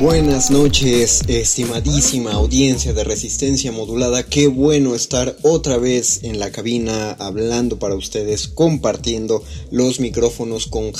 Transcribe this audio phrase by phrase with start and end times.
[0.00, 4.22] Buenas noches, estimadísima audiencia de Resistencia Modulada.
[4.22, 10.94] Qué bueno estar otra vez en la cabina hablando para ustedes, compartiendo los micrófonos con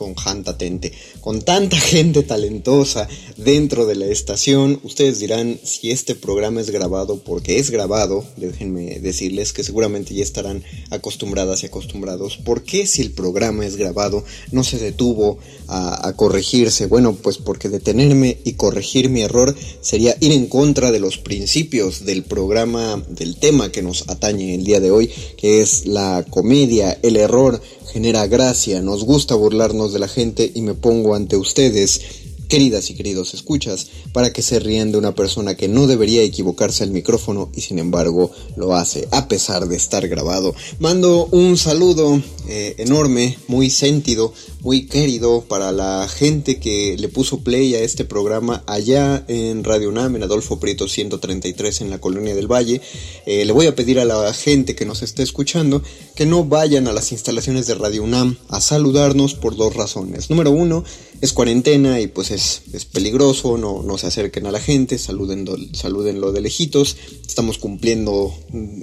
[0.00, 3.06] con Janta Tente, con tanta gente talentosa
[3.36, 4.80] dentro de la estación.
[4.82, 10.22] Ustedes dirán si este programa es grabado, porque es grabado, déjenme decirles que seguramente ya
[10.22, 12.38] estarán acostumbradas y acostumbrados.
[12.38, 16.86] ¿Por qué si el programa es grabado no se detuvo a, a corregirse?
[16.86, 22.06] Bueno, pues porque detenerme y corregir mi error sería ir en contra de los principios
[22.06, 26.98] del programa, del tema que nos atañe el día de hoy, que es la comedia,
[27.02, 27.60] el error
[27.92, 32.00] genera gracia, nos gusta burlarnos de la gente y me pongo ante ustedes,
[32.50, 36.84] queridas y queridos escuchas, para que se rían de una persona que no debería equivocarse
[36.84, 40.54] al micrófono y sin embargo lo hace, a pesar de estar grabado.
[40.80, 47.40] Mando un saludo eh, enorme, muy sentido, muy querido para la gente que le puso
[47.40, 52.34] play a este programa allá en Radio UNAM, en Adolfo Prieto 133 en la Colonia
[52.34, 52.80] del Valle.
[53.26, 55.82] Eh, le voy a pedir a la gente que nos esté escuchando
[56.16, 60.28] que no vayan a las instalaciones de Radio UNAM a saludarnos por dos razones.
[60.28, 60.84] Número uno,
[61.20, 65.56] es cuarentena y pues es, es peligroso, no, no, se acerquen a la gente, salúdenlo,
[65.72, 66.96] salúdenlo de lejitos.
[67.26, 68.34] Estamos cumpliendo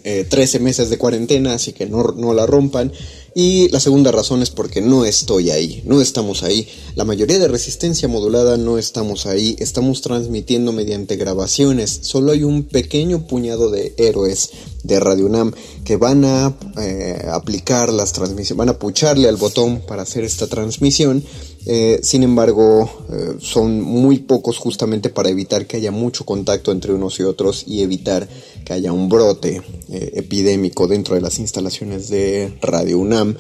[0.04, 2.92] 13 eh, meses de cuarentena, así que no, no la rompan.
[3.40, 6.68] Y la segunda razón es porque no estoy ahí, no estamos ahí.
[6.96, 12.00] La mayoría de resistencia modulada no estamos ahí, estamos transmitiendo mediante grabaciones.
[12.02, 14.50] Solo hay un pequeño puñado de héroes
[14.84, 15.54] de Radio UNAM
[15.86, 20.48] que van a eh, aplicar las transmisiones, van a pucharle al botón para hacer esta
[20.48, 21.24] transmisión.
[21.70, 26.94] Eh, sin embargo, eh, son muy pocos justamente para evitar que haya mucho contacto entre
[26.94, 28.28] unos y otros y evitar
[28.64, 33.36] que haya un brote epidémico dentro de las instalaciones de Radio UNAM.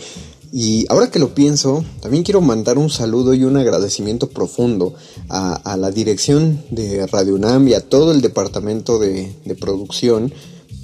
[0.52, 4.94] Y ahora que lo pienso, también quiero mandar un saludo y un agradecimiento profundo
[5.30, 10.34] a, la dirección de Radio UNAM y a todo el departamento de, de producción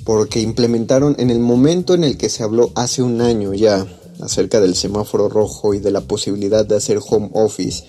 [0.04, 3.88] porque implementaron en el momento en el que se habló hace un año ya
[4.20, 7.84] acerca del semáforo rojo y de la posibilidad de hacer home office.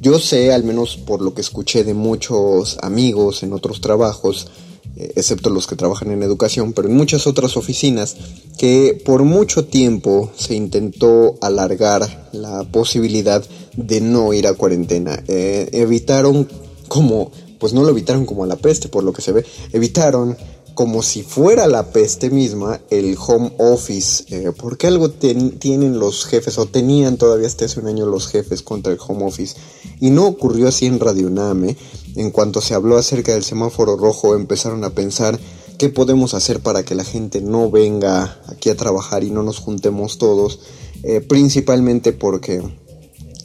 [0.00, 4.48] Yo sé, al menos por lo que escuché de muchos amigos en otros trabajos,
[4.96, 8.16] eh, excepto los que trabajan en educación, pero en muchas otras oficinas,
[8.56, 13.44] que por mucho tiempo se intentó alargar la posibilidad
[13.76, 15.22] de no ir a cuarentena.
[15.28, 16.48] Eh, evitaron
[16.88, 20.36] como, pues no lo evitaron como a la peste, por lo que se ve, evitaron
[20.78, 24.22] como si fuera la peste misma el home office.
[24.28, 28.62] Eh, porque algo tienen los jefes o tenían todavía hasta hace un año los jefes
[28.62, 29.56] contra el home office?
[29.98, 31.76] Y no ocurrió así en Radio Name.
[32.14, 35.36] En cuanto se habló acerca del semáforo rojo empezaron a pensar
[35.78, 39.58] qué podemos hacer para que la gente no venga aquí a trabajar y no nos
[39.58, 40.60] juntemos todos.
[41.02, 42.62] Eh, principalmente porque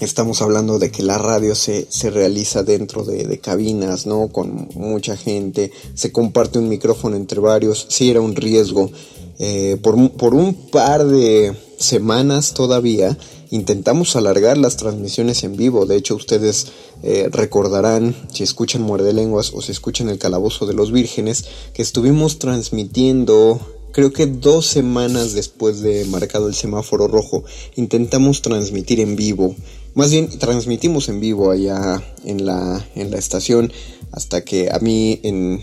[0.04, 4.28] Estamos hablando de que la radio se, se realiza dentro de, cabinas, ¿no?
[4.28, 8.92] Con mucha gente, se comparte un micrófono entre varios, sí era un riesgo.
[9.40, 13.18] Eh, por, por un par de semanas todavía
[13.50, 15.86] intentamos alargar las transmisiones en vivo.
[15.86, 16.68] De hecho, ustedes
[17.02, 21.82] eh, recordarán, si escuchan Muerde Lenguas o si escuchan El Calabozo de los Vírgenes, que
[21.82, 23.62] estuvimos transmitiendo
[23.94, 27.44] creo que dos semanas después de marcado el semáforo rojo,
[27.76, 29.56] intentamos transmitir en vivo
[29.96, 33.72] más bien transmitimos en vivo allá en la, en la estación
[34.12, 35.62] hasta que a mí en,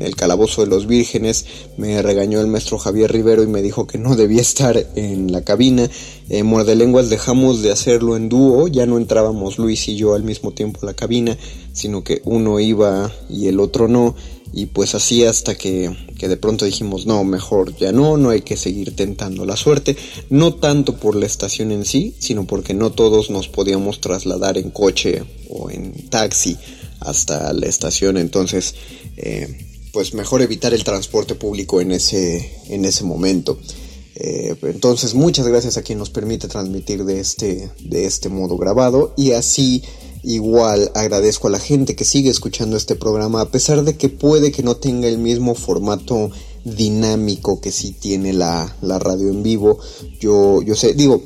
[0.00, 1.46] el calabozo de los vírgenes
[1.76, 5.42] me regañó el maestro Javier Rivero y me dijo que no debía estar en la
[5.42, 5.88] cabina.
[6.28, 10.24] Eh, Muerde Lenguas dejamos de hacerlo en dúo, ya no entrábamos Luis y yo al
[10.24, 11.36] mismo tiempo a la cabina,
[11.72, 14.16] sino que uno iba y el otro no.
[14.52, 18.42] Y pues así hasta que, que, de pronto dijimos, no, mejor ya no, no hay
[18.42, 19.96] que seguir tentando la suerte,
[20.28, 24.70] no tanto por la estación en sí, sino porque no todos nos podíamos trasladar en
[24.70, 26.56] coche o en taxi
[27.00, 28.74] hasta la estación, entonces
[29.16, 33.58] eh, pues mejor evitar el transporte público en ese, en ese momento.
[34.16, 39.14] Eh, entonces muchas gracias a quien nos permite transmitir de este, de este modo grabado
[39.16, 39.82] y así
[40.22, 44.52] igual agradezco a la gente que sigue escuchando este programa a pesar de que puede
[44.52, 46.30] que no tenga el mismo formato
[46.64, 49.78] dinámico que sí tiene la, la radio en vivo.
[50.20, 51.22] Yo, yo sé, digo,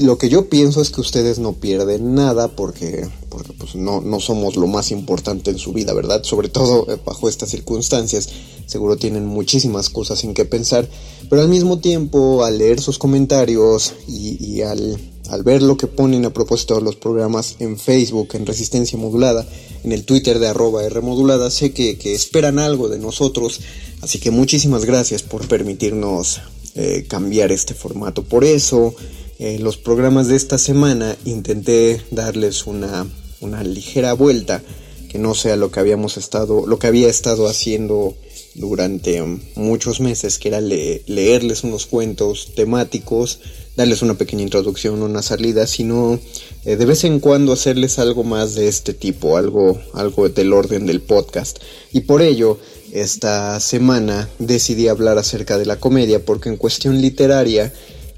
[0.00, 4.20] lo que yo pienso es que ustedes no pierden nada porque, porque pues no, no
[4.20, 6.22] somos lo más importante en su vida, ¿verdad?
[6.24, 8.28] Sobre todo eh, bajo estas circunstancias.
[8.66, 10.88] Seguro tienen muchísimas cosas en qué pensar.
[11.28, 16.24] Pero al mismo tiempo, al leer sus comentarios y, al, al, ver lo que ponen
[16.24, 19.46] a propósito de los programas en Facebook, en Resistencia Modulada,
[19.84, 23.60] en el Twitter de arroba Rmodulada, sé que, esperan algo de nosotros.
[24.00, 26.40] Así que muchísimas gracias por permitirnos
[26.74, 28.22] eh, cambiar este formato.
[28.24, 28.94] Por eso
[29.38, 33.06] en los programas de esta semana intenté darles una,
[33.40, 34.62] una ligera vuelta
[35.08, 38.14] que no sea lo que habíamos estado, lo que había estado haciendo
[38.54, 39.22] durante
[39.54, 43.40] muchos meses, que era leerles unos cuentos temáticos,
[43.78, 46.18] darles una pequeña introducción, una salida, sino
[46.64, 50.84] eh, de vez en cuando hacerles algo más de este tipo, algo, algo del orden
[50.84, 51.60] del podcast.
[51.92, 52.58] Y por ello,
[52.92, 57.72] esta semana decidí hablar acerca de la comedia, porque en cuestión literaria,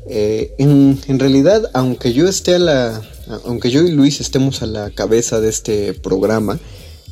[0.09, 3.03] eh, en, realidad, aunque yo esté a la,
[3.45, 6.59] aunque yo y Luis estemos a la cabeza de este programa,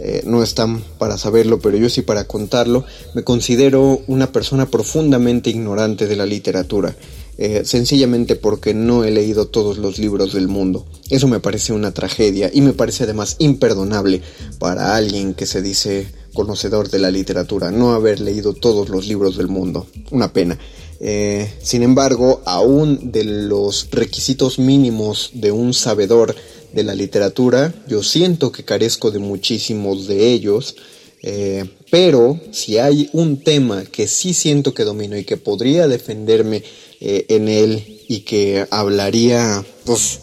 [0.01, 5.51] eh, no están para saberlo, pero yo sí para contarlo, me considero una persona profundamente
[5.51, 6.97] ignorante de la literatura.
[7.41, 10.87] Eh, sencillamente porque no he leído todos los libros del mundo.
[11.09, 14.23] Eso me parece una tragedia y me parece además imperdonable
[14.59, 19.37] para alguien que se dice conocedor de la literatura no haber leído todos los libros
[19.37, 19.87] del mundo.
[20.11, 20.59] Una pena.
[20.99, 26.35] Eh, sin embargo, aún de los requisitos mínimos de un sabedor
[26.73, 30.75] de la literatura, yo siento que carezco de muchísimos de ellos,
[31.23, 36.63] eh, pero si hay un tema que sí siento que domino y que podría defenderme
[37.01, 40.21] eh, en él y que hablaría, pues,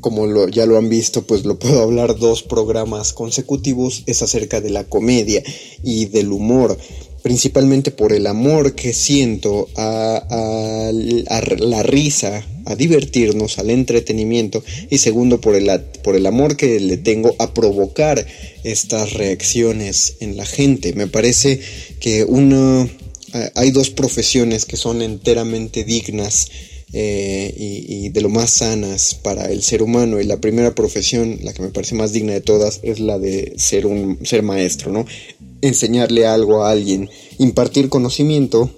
[0.00, 4.70] como ya lo han visto, pues lo puedo hablar dos programas consecutivos, es acerca de
[4.70, 5.42] la comedia
[5.82, 6.78] y del humor
[7.26, 15.40] principalmente por el amor que siento a, la risa, a divertirnos, al entretenimiento, y segundo
[15.40, 15.68] por el,
[16.04, 18.24] por el amor que le tengo a provocar
[18.62, 20.92] estas reacciones en la gente.
[20.92, 21.58] Me parece
[21.98, 22.88] que uno,
[23.54, 26.48] hay dos profesiones que son enteramente dignas
[26.92, 30.20] eh, y, de lo más sanas para el ser humano.
[30.20, 33.54] Y la primera profesión, la que me parece más digna de todas, es la de
[33.56, 35.06] ser un ser maestro, ¿no?
[35.62, 38.70] enseñarle algo a alguien, impartir conocimiento,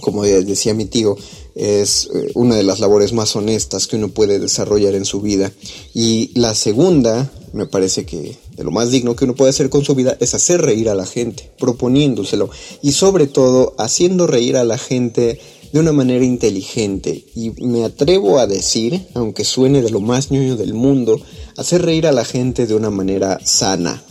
[0.00, 1.16] como decía mi tío,
[1.54, 5.52] es eh, una de las labores más honestas que uno puede desarrollar en su vida.
[5.94, 9.84] Y la segunda, me parece que de lo más digno que uno puede hacer con
[9.84, 12.50] su vida es hacer reír a la gente, proponiéndoselo
[12.82, 15.40] y sobre todo haciendo reír a la gente
[15.72, 17.24] de una manera inteligente.
[17.34, 21.20] Y me atrevo a decir, aunque suene de lo más ñoño del mundo,
[21.56, 24.02] hacer reír a la gente de una manera sana,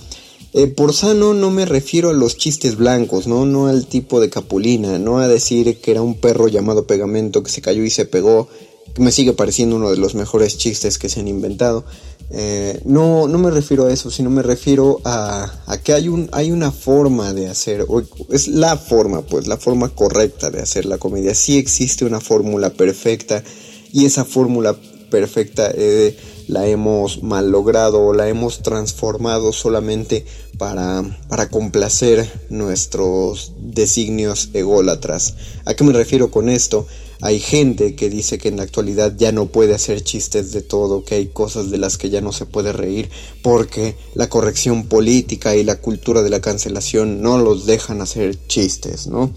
[0.54, 3.46] eh, por sano no me refiero a los chistes blancos, ¿no?
[3.46, 7.52] No al tipo de capulina, no a decir que era un perro llamado pegamento que
[7.52, 8.48] se cayó y se pegó,
[8.94, 11.86] que me sigue pareciendo uno de los mejores chistes que se han inventado.
[12.32, 16.30] Eh, no, no me refiero a eso, sino me refiero a, a que hay, un,
[16.32, 17.86] hay una forma de hacer,
[18.30, 21.34] es la forma, pues, la forma correcta de hacer la comedia.
[21.34, 23.44] Sí existe una fórmula perfecta
[23.92, 24.76] y esa fórmula
[25.10, 26.16] perfecta eh,
[26.50, 30.26] la hemos mal logrado o la hemos transformado solamente
[30.58, 35.36] para, para complacer nuestros designios ególatras.
[35.66, 36.88] ¿A qué me refiero con esto?
[37.22, 41.04] Hay gente que dice que en la actualidad ya no puede hacer chistes de todo,
[41.04, 43.12] que hay cosas de las que ya no se puede reír,
[43.44, 49.06] porque la corrección política y la cultura de la cancelación no los dejan hacer chistes,
[49.06, 49.32] ¿no?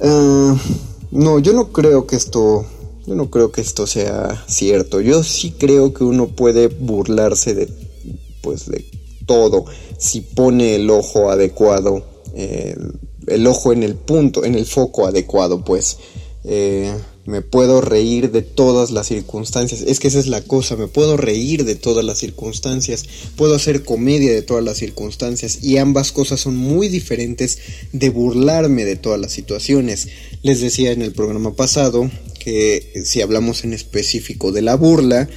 [0.00, 0.56] Ah,
[1.10, 2.64] no, yo no creo que esto
[3.10, 5.00] yo no creo que esto sea cierto.
[5.00, 7.68] Yo sí creo que uno puede burlarse de,
[8.40, 8.84] pues, de
[9.26, 9.64] todo
[9.98, 12.04] si pone el ojo adecuado,
[12.36, 12.76] eh,
[13.26, 15.98] el ojo en el punto, en el foco adecuado, pues.
[16.44, 16.94] Eh,
[17.26, 19.82] me puedo reír de todas las circunstancias.
[19.82, 23.04] Es que esa es la cosa, me puedo reír de todas las circunstancias,
[23.36, 27.58] puedo hacer comedia de todas las circunstancias y ambas cosas son muy diferentes
[27.92, 30.08] de burlarme de todas las situaciones.
[30.42, 32.10] Les decía en el programa pasado
[32.40, 35.28] que si hablamos en específico de la burla,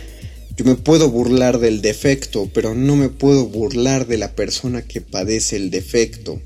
[0.56, 5.02] yo me puedo burlar del defecto, pero no me puedo burlar de la persona que
[5.02, 6.42] padece el defecto.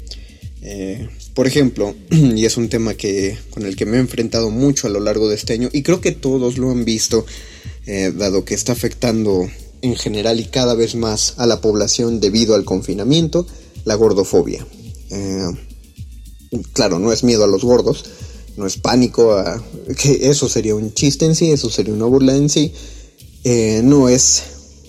[0.61, 4.87] Eh, por ejemplo, y es un tema que, con el que me he enfrentado mucho
[4.87, 7.25] a lo largo de este año, y creo que todos lo han visto,
[7.85, 9.49] eh, dado que está afectando
[9.81, 13.45] en general y cada vez más a la población debido al confinamiento,
[13.85, 14.65] la gordofobia.
[15.11, 15.47] Eh,
[16.73, 18.05] claro, no es miedo a los gordos,
[18.57, 19.63] no es pánico, a,
[19.97, 22.73] que eso sería un chiste en sí, eso sería una burla en sí,
[23.43, 24.43] eh, no es,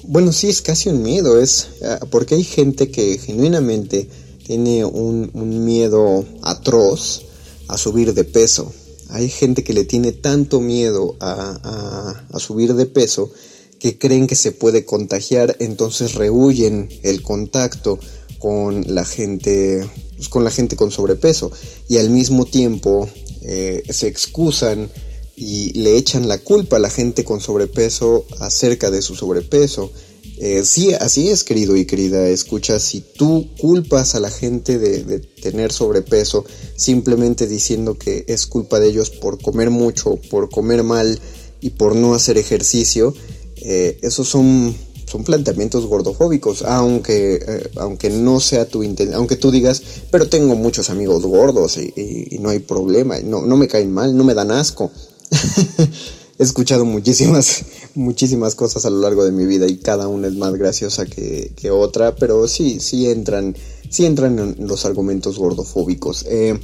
[0.04, 4.08] bueno, sí es casi un miedo, es ah, porque hay gente que genuinamente
[4.44, 5.30] tiene un,
[5.64, 7.26] miedo atroz
[7.68, 8.72] a subir de peso.
[9.10, 13.30] Hay gente que le tiene tanto miedo a, a, subir de peso
[13.78, 17.98] que creen que se puede contagiar, entonces rehuyen el contacto
[18.38, 21.52] con la gente, pues, con la gente con sobrepeso
[21.88, 23.08] y al mismo tiempo
[23.42, 24.90] eh, se excusan
[25.36, 29.92] y le echan la culpa a la gente con sobrepeso acerca de su sobrepeso.
[30.40, 35.18] Eh, sí, así es, querido y querida, escucha, si tú culpas a la gente de,
[35.18, 36.44] tener sobrepeso
[36.76, 41.18] simplemente diciendo que es culpa de ellos por comer mucho, por comer mal
[41.60, 43.14] y por no hacer ejercicio,
[43.56, 44.76] eh, esos son,
[45.08, 50.54] son planteamientos gordofóbicos, aunque, eh, aunque no sea tu intención, aunque tú digas, pero tengo
[50.54, 54.50] muchos amigos gordos y, no hay problema, no, no me caen mal, no me dan
[54.50, 54.90] asco.
[56.38, 60.34] he escuchado muchísimas, muchísimas cosas a lo largo de mi vida y cada una es
[60.34, 63.56] más graciosa que, otra, pero sí, sí entran,
[63.90, 66.24] sí entran en los argumentos gordofóbicos.
[66.28, 66.58] Eh,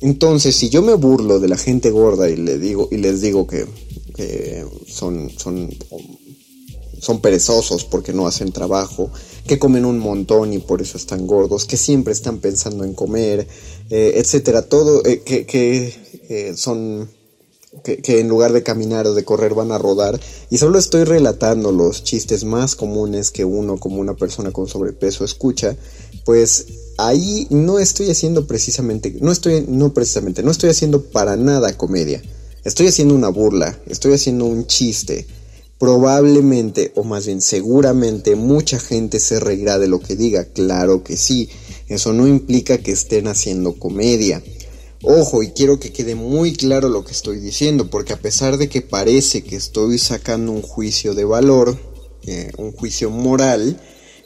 [0.00, 3.46] entonces, si yo me burlo de la gente gorda y le digo, y les digo
[3.46, 3.66] que,
[4.88, 5.70] son, son,
[7.02, 9.10] son perezosos porque no hacen trabajo,
[9.44, 13.48] que comen un montón y por eso están gordos, que siempre están pensando en comer,
[13.90, 17.10] eh, etcétera, todo, eh, que, que son
[17.82, 21.72] que, en lugar de caminar o de correr van a rodar y solo estoy relatando
[21.72, 25.76] los chistes más comunes que uno como una persona con sobrepeso escucha,
[26.24, 26.66] pues
[26.98, 32.22] ahí no estoy haciendo precisamente, no estoy, no precisamente, no estoy haciendo para nada comedia.
[32.64, 35.26] Estoy haciendo una burla, estoy haciendo un chiste.
[35.82, 40.44] Probablemente, o más bien seguramente, mucha gente se reirá de lo que diga.
[40.44, 41.48] Claro que sí.
[41.88, 44.44] Eso no implica que estén haciendo comedia.
[45.02, 48.68] Ojo, y quiero que quede muy claro lo que estoy diciendo, porque a pesar de
[48.68, 51.76] que parece que estoy sacando un juicio de valor,
[52.28, 53.80] eh, un juicio moral,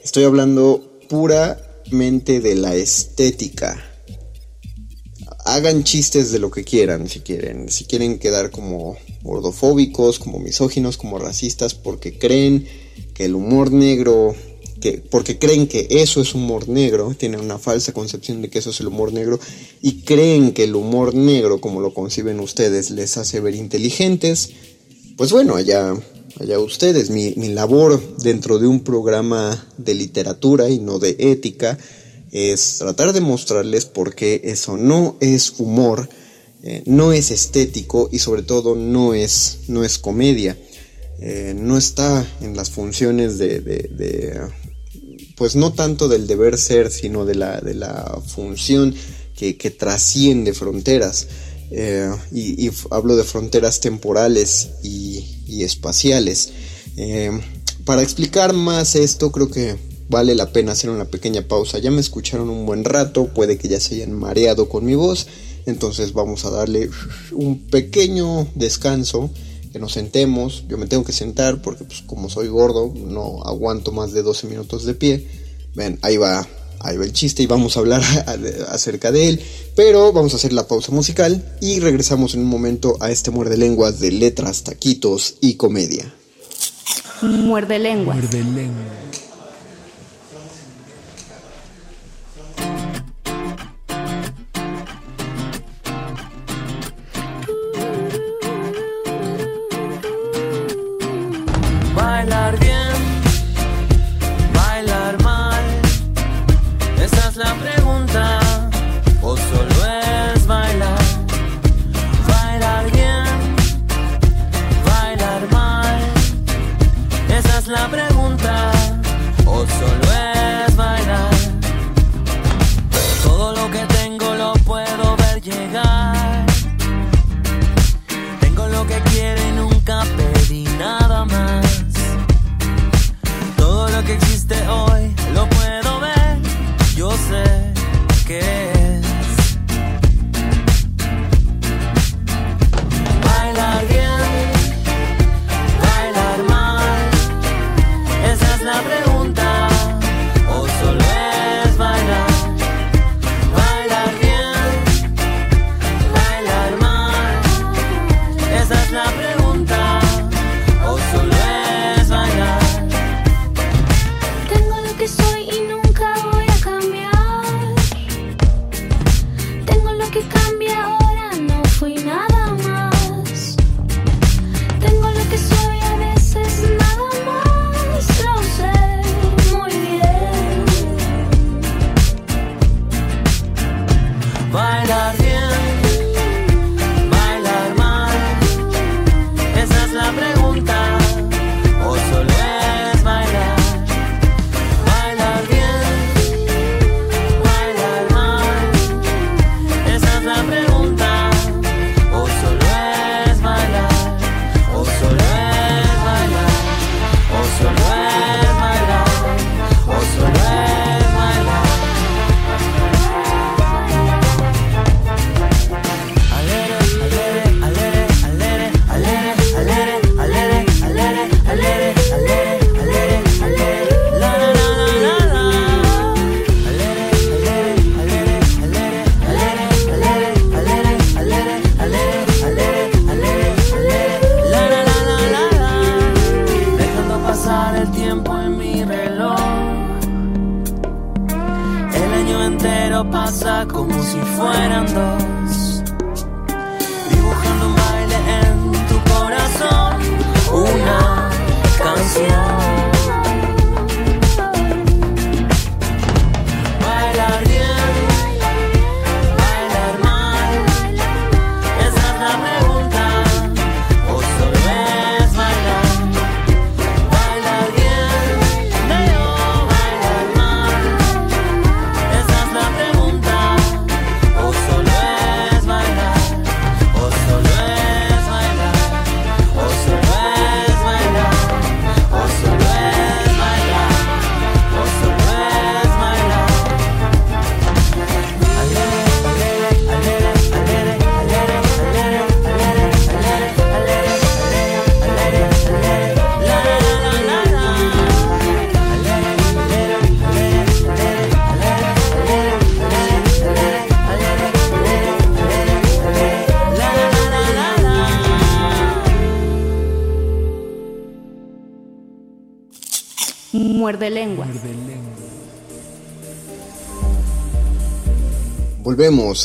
[0.05, 3.96] estoy hablando puramente de la estética.
[5.47, 7.71] Hagan chistes de lo que quieran, si quieren.
[7.71, 12.67] Si quieren quedar como gordofóbicos, como misóginos, como racistas, porque creen
[13.15, 14.35] que el humor negro
[15.11, 18.81] porque creen que eso es humor negro, tienen una falsa concepción de que eso es
[18.81, 19.41] el humor negro
[19.81, 24.51] y creen que el humor negro, como lo conciben ustedes, les hace ver inteligentes,
[25.17, 25.95] pues bueno, allá,
[26.39, 31.79] allá ustedes, mi, labor dentro de un programa de literatura y no de ética
[32.37, 36.07] es tratar de mostrarles por qué eso no es humor,
[36.63, 40.59] eh, no es estético y sobre todo no es, no es comedia.
[41.19, 44.39] Eh, no está en las funciones de,
[45.35, 48.95] pues no tanto del deber ser, sino de la, de la función
[49.35, 51.29] que, trasciende fronteras.
[51.71, 55.25] Eh, y, hablo de fronteras temporales y,
[55.63, 56.53] espaciales.
[57.87, 61.79] Para explicar más esto, creo que vale la pena hacer una pequeña pausa.
[61.79, 65.27] Ya me escucharon un buen rato, puede que ya se hayan mareado con mi voz,
[65.67, 66.91] entonces vamos a darle
[67.33, 69.31] un pequeño descanso
[69.79, 70.65] nos sentemos.
[70.69, 74.47] Yo me tengo que sentar porque pues como soy gordo no aguanto más de 12
[74.49, 75.27] minutos de pie.
[75.75, 76.47] Ven, ahí va,
[76.81, 78.03] ahí va el chiste y vamos a hablar
[78.69, 79.41] acerca de él.
[79.75, 83.57] Pero vamos a hacer la pausa musical y regresamos en un momento a este muerde
[83.57, 86.13] lenguas de letras, taquitos y comedia.
[87.23, 88.17] Muerde lenguas.
[88.19, 88.87] Muerde lenguas.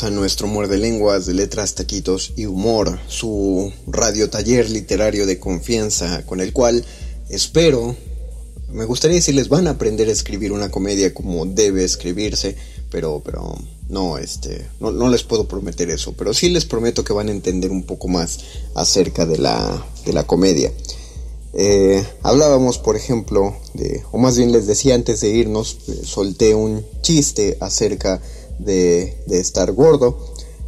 [0.00, 6.24] A nuestro muerde lenguas de letras, taquitos y humor, su radio taller literario de confianza,
[6.24, 6.82] con el cual
[7.28, 7.94] espero,
[8.70, 12.56] me gustaría decirles, van a aprender a escribir una comedia como debe escribirse,
[12.90, 13.54] pero, pero
[13.90, 17.32] no, este, no, no les puedo prometer eso, pero sí les prometo que van a
[17.32, 18.38] entender un poco más
[18.74, 20.72] acerca de la, de la comedia.
[21.52, 26.54] Eh, hablábamos, por ejemplo, de, o más bien les decía antes de irnos, eh, solté
[26.54, 28.22] un chiste acerca
[28.64, 30.18] de, estar gordo,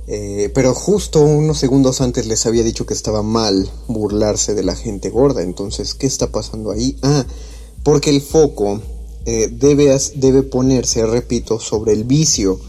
[0.07, 4.77] eh, pero justo unos segundos antes les había dicho que estaba mal burlarse de la
[4.77, 5.43] gente gorda.
[5.43, 6.97] Entonces, ¿qué está pasando ahí?
[7.03, 7.25] Ah,
[7.83, 8.81] porque el foco
[9.25, 12.61] debe, debe ponerse, repito, sobre el vicio,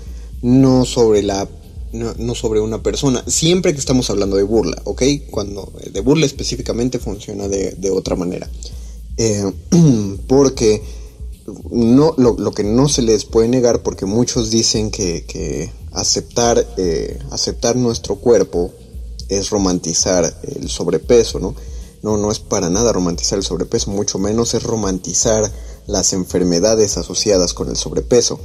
[0.41, 1.47] no sobre la
[1.95, 3.23] no, sobre una persona.
[3.27, 5.03] Siempre que estamos hablando de burla, ¿ok?
[5.29, 8.49] Cuando de burla específicamente funciona de, otra manera.
[9.17, 9.51] Eh,
[10.27, 10.81] porque
[11.75, 17.75] no, lo, que no se les puede negar, porque muchos dicen que, aceptar, eh, aceptar
[17.75, 18.71] nuestro cuerpo
[19.29, 21.55] es romantizar el sobrepeso, ¿no?
[22.01, 25.51] No, no es para nada romantizar el sobrepeso, mucho menos es romantizar
[25.87, 28.39] las enfermedades asociadas con el sobrepeso.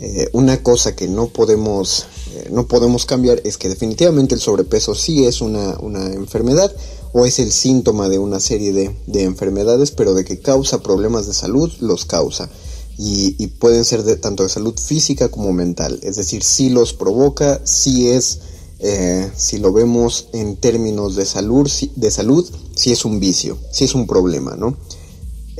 [0.00, 4.94] Eh, una cosa que no podemos eh, no podemos cambiar es que definitivamente el sobrepeso
[4.94, 5.74] sí es una,
[6.12, 6.72] enfermedad
[7.12, 11.32] o es el síntoma de una serie de, enfermedades, pero de que causa problemas de
[11.32, 12.48] salud, los causa.
[12.98, 15.98] Y, pueden ser de, tanto de salud física como mental.
[16.02, 18.40] Es decir, si los provoca, si es,
[18.78, 23.84] eh, si lo vemos en términos de salud, de salud, si es un vicio, si
[23.84, 24.76] es un problema, ¿no?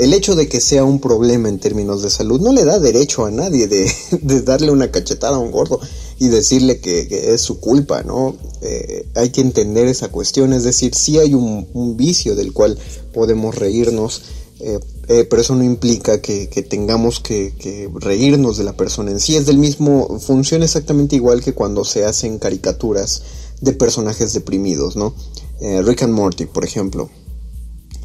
[0.01, 3.27] el hecho de que sea un problema en términos de salud no le da derecho
[3.27, 3.93] a nadie de,
[4.45, 5.79] darle una cachetada a un gordo
[6.19, 8.35] y decirle que, es su culpa, ¿no?
[8.63, 11.67] Eh, hay que entender esa cuestión, es decir, sí hay un,
[11.97, 12.79] vicio del cual
[13.13, 14.23] podemos reírnos,
[14.61, 19.37] eh, eh, pero eso no implica que, tengamos que, reírnos de la persona en sí,
[19.37, 23.23] es del mismo, funciona exactamente igual que cuando se hacen caricaturas
[23.61, 25.15] de personajes deprimidos, ¿no?
[25.61, 27.11] Rick and Morty, por ejemplo.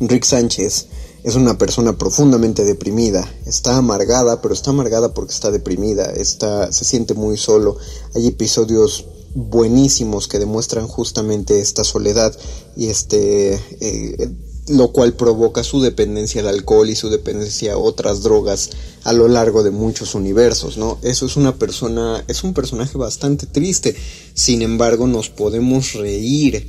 [0.02, 0.88] Rick Sánchez
[1.26, 6.86] es una persona profundamente deprimida, está amargada, pero está amargada porque está deprimida, está, se
[6.86, 7.78] siente muy solo.
[8.14, 12.38] Hay episodios buenísimos que demuestran justamente esta soledad
[12.76, 14.30] y este eh,
[14.68, 18.72] lo cual provoca su dependencia al alcohol y su dependencia a otras drogas
[19.04, 20.98] a lo largo de muchos universos, ¿no?
[21.04, 23.96] Eso es una persona, es un personaje bastante triste.
[24.34, 26.68] Sin embargo, nos podemos reír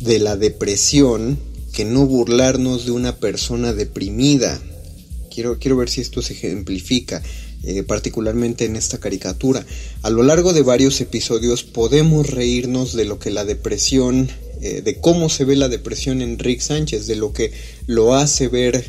[0.00, 1.38] de la depresión
[1.72, 4.60] que no burlarnos de una persona deprimida.
[5.32, 7.22] Quiero, quiero ver si esto se ejemplifica,
[7.62, 9.64] eh, particularmente en esta caricatura.
[10.02, 14.28] A lo largo de varios episodios podemos reírnos de lo que la depresión,
[14.60, 17.52] eh, de cómo se ve la depresión en Rick Sánchez, de lo que
[17.86, 18.84] lo hace ver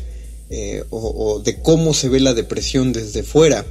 [0.50, 3.64] eh, o de cómo se ve la depresión desde fuera.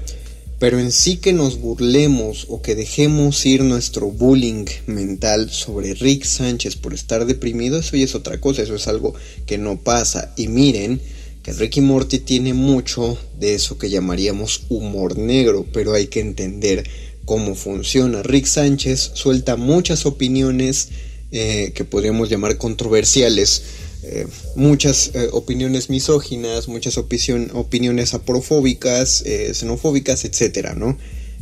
[0.62, 6.24] Pero en sí que nos burlemos o que dejemos ir nuestro bullying mental sobre Rick
[6.24, 9.16] Sánchez por estar deprimido, eso ya es otra cosa, eso es algo
[9.48, 10.34] que no pasa.
[10.38, 11.02] Y miren
[11.42, 16.84] que Ricky Morty tiene mucho de eso que llamaríamos humor negro, pero hay que entender
[17.26, 18.22] cómo funciona.
[18.22, 20.90] Rick Sánchez suelta muchas opiniones
[21.34, 23.64] eh, que podríamos llamar controversiales
[24.04, 30.98] eh, muchas eh, opiniones misóginas, muchas opiniones aprofóbicas, xenofóbicas, etcétera, ¿no?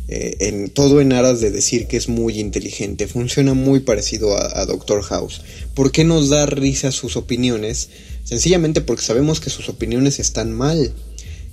[0.06, 5.02] en, todo en aras de decir que es muy inteligente, funciona muy parecido a, Doctor
[5.02, 5.40] House.
[5.74, 7.88] ¿Por qué nos da risa sus opiniones?
[8.24, 10.92] Sencillamente porque sabemos que sus opiniones están mal.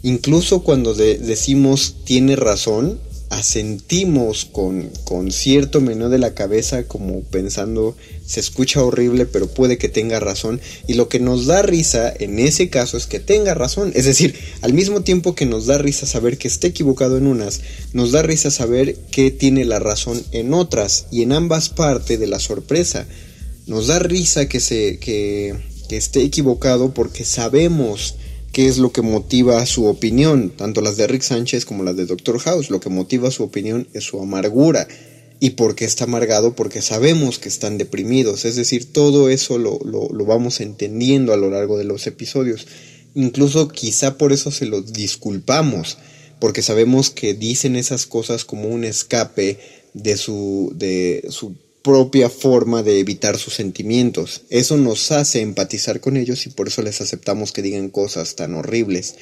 [0.03, 7.95] Incluso cuando decimos tiene razón, asentimos con, con cierto menú de la cabeza como pensando
[8.25, 10.61] se escucha horrible pero puede que tenga razón.
[10.87, 13.91] Y lo que nos da risa en ese caso es que tenga razón.
[13.95, 17.61] Es decir al mismo tiempo que nos da risa saber que esté equivocado en unas
[17.93, 22.27] nos da risa saber que tiene la razón en otras y en ambas partes de
[22.27, 23.05] la sorpresa.
[23.65, 25.55] Nos da risa que se que
[25.89, 28.15] esté equivocado porque sabemos
[28.57, 32.07] qué es lo que motiva su opinión, tanto las de Rick Sánchez como las de
[32.07, 32.71] Doctor House.
[32.71, 34.87] Lo que motiva su opinión es su amargura.
[35.39, 36.55] ¿Y por qué está amargado?
[36.55, 38.45] Porque sabemos que están deprimidos.
[38.45, 42.65] Es decir, todo eso lo, lo, vamos entendiendo a lo largo de los episodios.
[43.13, 45.99] Incluso quizá por eso se los disculpamos,
[46.39, 49.59] porque sabemos que dicen esas cosas como un escape
[49.93, 51.53] de su, de su
[51.87, 54.41] propia forma de evitar sus sentimientos.
[54.49, 58.55] Eso nos hace empatizar con ellos y por eso les aceptamos que digan cosas tan
[58.55, 59.15] horribles.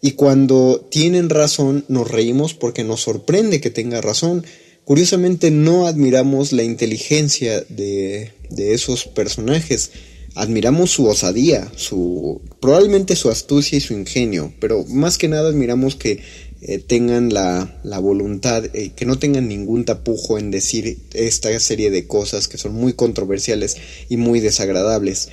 [0.00, 4.46] Y cuando tienen razón, nos reímos porque nos sorprende que tenga razón.
[4.86, 9.90] Curiosamente no admiramos la inteligencia de, de esos personajes.
[10.34, 15.96] Admiramos su osadía, su probablemente su astucia y su ingenio, pero más que nada admiramos
[15.96, 16.20] que
[16.62, 21.90] eh, tengan la, la voluntad, eh, que no tengan ningún tapujo en decir esta serie
[21.90, 23.76] de cosas que son muy controversiales
[24.08, 25.28] y muy desagradables.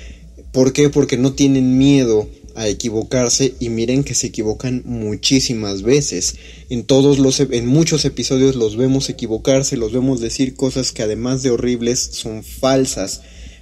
[0.52, 0.90] ¿Por qué?
[0.90, 6.36] Porque no tienen miedo a equivocarse y miren que se equivocan muchísimas veces.
[6.70, 11.42] En todos los en muchos episodios los vemos equivocarse, los vemos decir cosas que además
[11.42, 13.22] de horribles son falsas,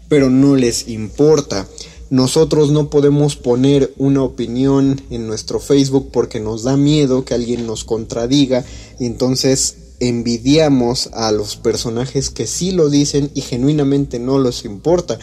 [0.10, 1.68] pero no les importa.
[2.12, 7.66] Nosotros no podemos poner una opinión en nuestro Facebook porque nos da miedo que alguien
[7.66, 8.66] nos contradiga
[9.00, 15.20] y entonces envidiamos a los personajes que sí lo dicen y genuinamente no les importa.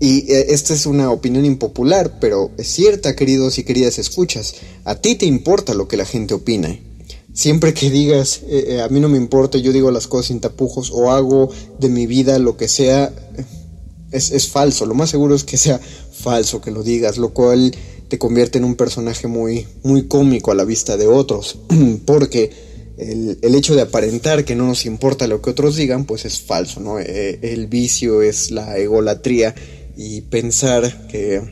[0.00, 4.54] Y esta es una opinión impopular, pero es cierta, queridos y queridas escuchas.
[4.84, 6.74] A ti te importa lo que la gente opina.
[7.34, 10.90] Siempre que digas, eh, a mí no me importa, yo digo las cosas sin tapujos
[10.90, 13.12] o hago de mi vida lo que sea,
[14.14, 14.86] es, es, falso.
[14.86, 15.80] Lo más seguro es que sea
[16.12, 17.74] falso que lo digas, lo cual
[18.08, 21.58] te convierte en un personaje muy, muy cómico a la vista de otros.
[22.06, 22.50] Porque
[22.96, 26.40] el, el, hecho de aparentar que no nos importa lo que otros digan, pues es
[26.40, 26.98] falso, ¿no?
[26.98, 29.54] Eh, el vicio es la egolatría
[29.96, 31.42] y pensar que,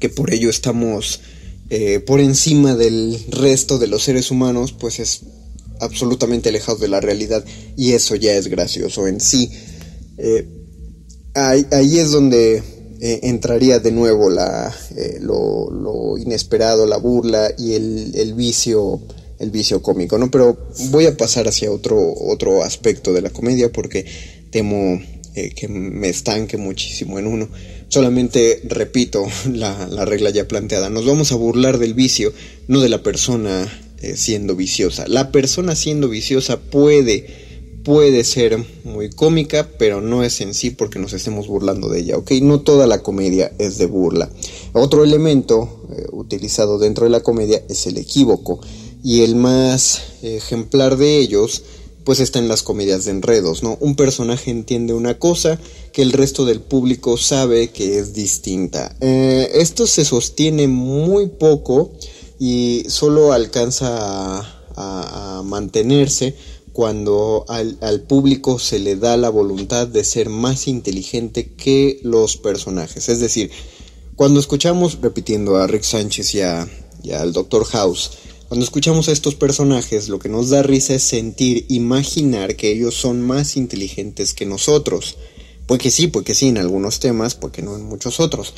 [0.00, 1.20] que por ello estamos
[1.70, 5.20] eh, por encima del resto de los seres humanos, pues es
[5.80, 7.44] absolutamente alejado de la realidad
[7.76, 9.50] y eso ya es gracioso en sí.
[10.16, 10.57] Eh,
[11.34, 12.62] ahí, es donde
[13.00, 19.00] eh, entraría de nuevo la, eh, lo, inesperado, la burla y el, vicio
[19.38, 20.32] el vicio cómico, ¿no?
[20.32, 20.58] Pero
[20.90, 24.04] voy a pasar hacia otro, otro aspecto de la comedia porque
[24.50, 25.00] temo
[25.36, 27.48] eh, que me estanque muchísimo en uno.
[27.86, 30.90] Solamente repito la, regla ya planteada.
[30.90, 32.32] Nos vamos a burlar del vicio,
[32.66, 33.68] no de la persona
[34.14, 35.06] siendo viciosa.
[35.08, 37.47] La persona siendo viciosa puede
[37.88, 42.18] puede ser muy cómica, pero no es en sí porque nos estemos burlando de ella,
[42.18, 42.32] ¿ok?
[42.42, 44.28] No toda la comedia es de burla.
[44.74, 48.60] Otro elemento eh, utilizado dentro de la comedia es el equívoco,
[49.02, 51.62] y el más ejemplar de ellos,
[52.04, 53.78] pues está en las comedias de enredos, ¿no?
[53.80, 55.58] Un personaje entiende una cosa
[55.94, 58.94] que el resto del público sabe que es distinta.
[59.00, 61.92] Eh, esto se sostiene muy poco
[62.38, 64.40] y solo alcanza
[64.80, 66.34] a, mantenerse
[66.78, 72.36] cuando al, al, público se le da la voluntad de ser más inteligente que los
[72.36, 73.08] personajes.
[73.08, 73.50] Es decir,
[74.14, 76.68] cuando escuchamos, repitiendo a Rick Sánchez y, a,
[77.18, 77.64] al Dr.
[77.64, 78.12] House,
[78.46, 82.94] cuando escuchamos a estos personajes, lo que nos da risa es sentir, imaginar que ellos
[82.94, 85.16] son más inteligentes que nosotros.
[85.66, 88.54] Pues que sí, pues que sí en algunos temas, porque no en muchos otros.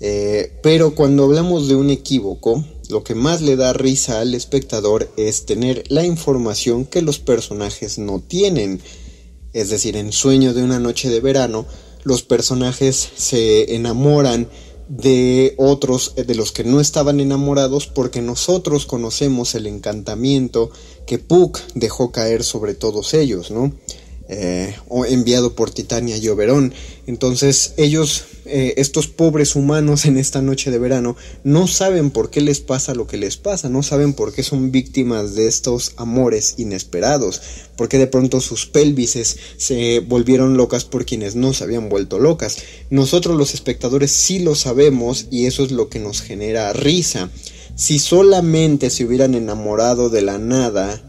[0.00, 5.12] Eh, pero cuando hablamos de un equívoco, lo que más le da risa al espectador
[5.16, 8.80] es tener la información que los personajes no tienen.
[9.52, 11.66] Es decir, en Sueño de una noche de verano,
[12.04, 14.48] los personajes se enamoran
[14.88, 20.70] de otros de los que no estaban enamorados porque nosotros conocemos el encantamiento
[21.06, 23.72] que Puck dejó caer sobre todos ellos, ¿no?
[24.30, 26.74] Eh, o enviado por Titania y Oberón.
[27.06, 32.42] Entonces ellos, eh, estos pobres humanos en esta noche de verano, no saben por qué
[32.42, 36.56] les pasa lo que les pasa, no saben por qué son víctimas de estos amores
[36.58, 37.40] inesperados,
[37.74, 42.58] porque de pronto sus pelvises se volvieron locas por quienes no se habían vuelto locas.
[42.90, 47.30] Nosotros los espectadores sí lo sabemos y eso es lo que nos genera risa.
[47.76, 51.07] Si solamente se hubieran enamorado de la nada,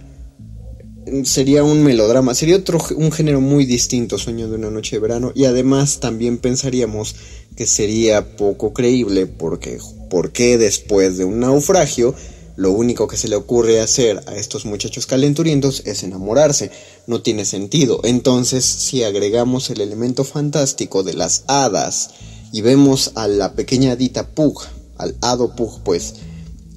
[1.23, 5.31] sería un melodrama, sería otro un género muy distinto, Sueño de una noche de verano,
[5.35, 7.15] y además también pensaríamos
[7.55, 12.15] que sería poco creíble porque ¿por qué después de un naufragio
[12.59, 16.71] lo único que se le ocurre hacer a estos muchachos calenturientos es enamorarse.
[17.07, 18.01] No tiene sentido.
[18.03, 22.09] Entonces, si agregamos el elemento fantástico de las hadas
[22.51, 24.61] y vemos a la pequeña hadita Pug,
[24.97, 26.15] al hado Pug, pues,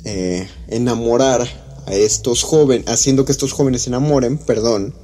[0.05, 1.49] eh, enamorar
[1.93, 4.95] a estos jóvenes, haciendo que estos jóvenes se enamoren, perdón,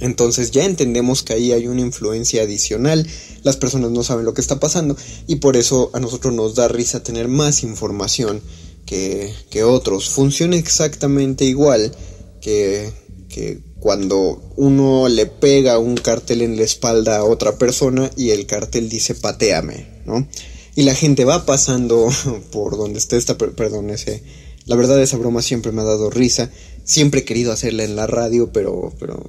[0.00, 3.06] entonces ya entendemos que ahí hay una influencia adicional,
[3.42, 6.68] las personas no saben lo que está pasando y por eso a nosotros nos da
[6.68, 8.40] risa tener más información
[8.86, 10.08] que, que otros.
[10.08, 11.92] Funciona exactamente igual
[12.40, 12.92] que,
[13.28, 18.46] que cuando uno le pega un cartel en la espalda a otra persona y el
[18.46, 20.28] cartel dice pateame, ¿no?
[20.76, 22.08] Y la gente va pasando
[22.52, 24.22] por donde esté esta, perdón, ese,
[24.68, 26.50] la verdad esa broma siempre me ha dado risa,
[26.84, 29.28] siempre he querido hacerla en la radio, pero, pero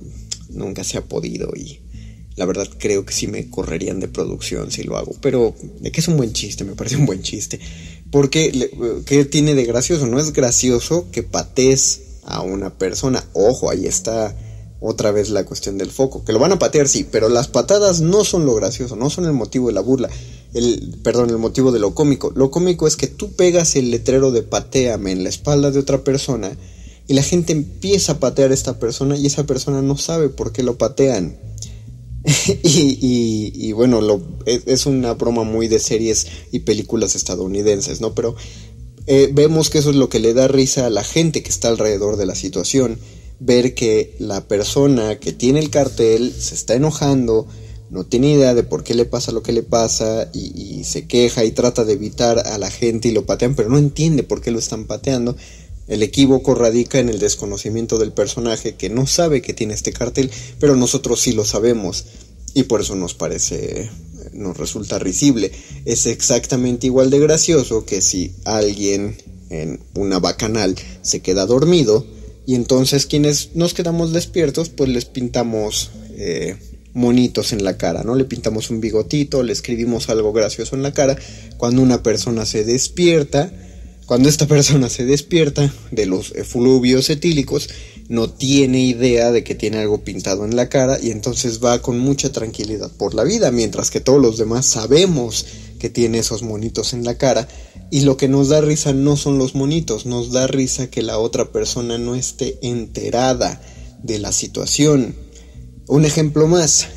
[0.49, 1.79] nunca se ha podido y
[2.35, 5.13] la verdad creo que sí me correrían de producción si lo hago.
[5.21, 7.59] Pero de que es un buen chiste, me parece un buen chiste.
[8.11, 8.71] Porque,
[9.05, 10.07] ¿qué tiene de gracioso?
[10.07, 13.25] No es gracioso que patees a una persona.
[13.33, 14.35] Ojo, ahí está
[14.79, 16.23] otra vez la cuestión del foco.
[16.23, 19.25] Que lo van a patear, sí, pero las patadas no son lo gracioso, no son
[19.25, 20.09] el motivo de la burla.
[20.53, 22.31] El, perdón, el motivo de lo cómico.
[22.35, 26.03] Lo cómico es que tú pegas el letrero de pateame en la espalda de otra
[26.03, 26.57] persona
[27.07, 30.51] y la gente empieza a patear a esta persona y esa persona no sabe por
[30.51, 31.37] qué lo patean.
[32.63, 38.13] y, bueno, lo, es, una broma muy de series y películas estadounidenses, ¿no?
[38.13, 38.35] Pero
[39.07, 41.69] eh, vemos que eso es lo que le da risa a la gente que está
[41.69, 42.99] alrededor de la situación.
[43.39, 47.47] Ver que la persona que tiene el cartel se está enojando,
[47.89, 51.43] no tiene idea de por qué le pasa lo que le pasa y, se queja
[51.43, 54.51] y trata de evitar a la gente y lo patean, pero no entiende por qué
[54.51, 55.35] lo están pateando
[55.89, 60.29] el equívoco radica en el desconocimiento del personaje que no sabe que tiene este cartel,
[60.59, 62.05] pero nosotros sí lo sabemos
[62.53, 63.89] y por eso nos parece,
[64.31, 65.51] nos resulta risible.
[65.85, 69.17] Es exactamente igual de gracioso que si alguien
[69.49, 72.05] en una bacanal se queda dormido
[72.45, 76.55] y entonces quienes nos quedamos despiertos pues les pintamos eh,
[76.99, 78.13] monitos en la cara, ¿no?
[78.13, 81.17] Le pintamos un bigotito, le escribimos algo gracioso en la cara.
[81.57, 83.51] Cuando una persona se despierta,
[84.05, 87.69] cuando esta persona se despierta de los efluvios etílicos,
[88.09, 91.99] no tiene idea de que tiene algo pintado en la cara y entonces va con
[91.99, 95.45] mucha tranquilidad por la vida, mientras que todos los demás sabemos
[95.79, 97.47] que tiene esos monitos en la cara
[97.91, 101.17] y lo que nos da risa no son los monitos, nos da risa que la
[101.17, 103.61] otra persona no esté enterada
[104.03, 105.28] de la situación.
[105.89, 106.87] Un ejemplo más,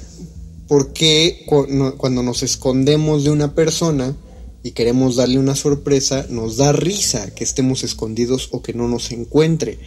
[0.68, 4.14] ¿por qué cuando nos escondemos de una persona
[4.62, 9.10] y queremos darle una sorpresa, nos da risa que estemos escondidos o que no nos
[9.10, 9.78] encuentre.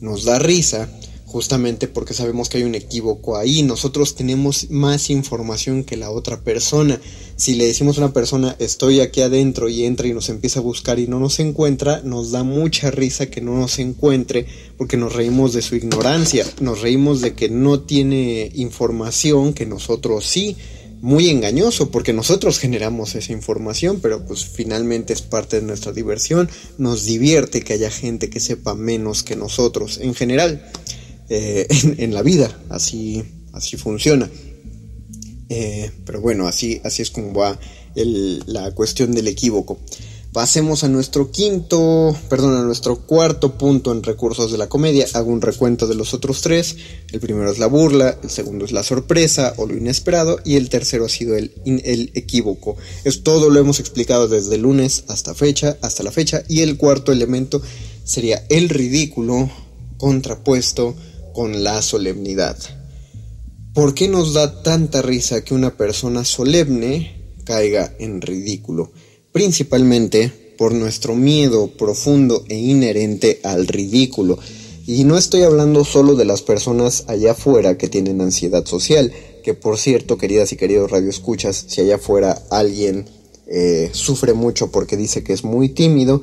[0.00, 0.88] Nos da risa
[1.28, 3.62] justamente porque sabemos que hay un equívoco ahí.
[3.62, 6.98] Nosotros tenemos más información que la otra persona.
[7.36, 10.62] Si le decimos a una persona estoy aquí adentro y entra y nos empieza a
[10.62, 14.46] buscar y no nos encuentra, nos da mucha risa que no nos encuentre
[14.78, 20.24] porque nos reímos de su ignorancia, nos reímos de que no tiene información que nosotros
[20.24, 20.56] sí
[21.00, 26.48] muy engañoso porque nosotros generamos esa información, pero pues finalmente es parte de nuestra diversión.
[26.76, 30.68] Nos divierte que haya gente que sepa menos que nosotros en general
[31.28, 31.66] eh,
[31.98, 32.56] en, la vida.
[32.68, 34.28] Así, así funciona.
[35.48, 37.58] Eh, pero bueno, así, así es como va
[37.94, 39.78] la cuestión del equívoco.
[40.32, 45.06] Pasemos a nuestro quinto, perdón, a nuestro cuarto punto en recursos de la comedia.
[45.14, 46.76] Hago un recuento de los otros tres.
[47.10, 50.68] El primero es la burla, el segundo es la sorpresa o lo inesperado y el
[50.68, 52.76] tercero ha sido el, el equívoco.
[53.04, 56.76] Es todo lo hemos explicado desde el lunes hasta fecha, hasta la fecha y el
[56.76, 57.62] cuarto elemento
[58.04, 59.50] sería el ridículo
[59.96, 60.94] contrapuesto
[61.34, 62.56] con la solemnidad.
[63.74, 68.92] ¿Por qué nos da tanta risa que una persona solemne caiga en ridículo?
[69.32, 74.38] principalmente por nuestro miedo profundo e inherente al ridículo.
[74.86, 79.12] Y no estoy hablando solo de las personas allá afuera que tienen ansiedad social,
[79.44, 83.04] que por cierto, queridas y queridos radioescuchas, si allá afuera alguien
[83.46, 86.22] eh, sufre mucho porque dice que es muy tímido,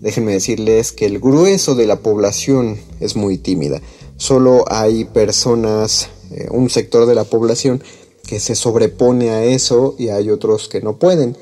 [0.00, 3.80] déjenme decirles que el grueso de la población es muy tímida.
[4.16, 7.82] Solo hay personas, eh, un sector de la población
[8.26, 11.36] que se sobrepone a eso y hay otros que no pueden.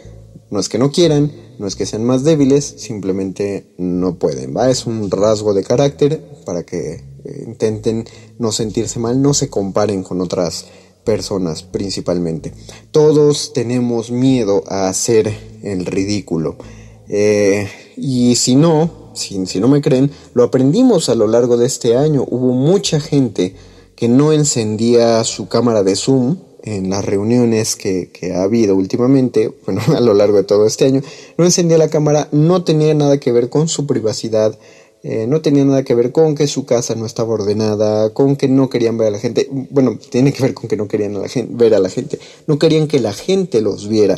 [0.51, 4.57] No es que no quieran, no es que sean más débiles, simplemente no pueden.
[4.57, 4.71] ¿va?
[4.71, 8.05] Es un rasgo de carácter para que eh, intenten
[8.39, 10.67] no sentirse mal, no se comparen con otras
[11.05, 12.53] personas principalmente.
[12.91, 15.33] Todos tenemos miedo a hacer
[15.63, 16.57] el ridículo.
[17.09, 21.97] Eh, y si no, si, no me creen, lo aprendimos a lo largo de este
[21.97, 22.25] año.
[22.29, 23.55] Hubo mucha gente
[23.97, 29.83] que no encendía su cámara de Zoom en las reuniones que, ha habido últimamente, bueno,
[29.95, 31.03] a lo largo de todo este año,
[31.37, 34.59] no encendía la cámara, no tenía nada que ver con su privacidad
[35.07, 38.49] Eh, no tenía nada que ver con que su casa no estaba ordenada, con que
[38.49, 39.51] no querían ver a la gente.
[39.51, 42.19] Bueno, tiene que ver con que no querían ver a la gente.
[42.47, 44.17] No querían que la gente los viera,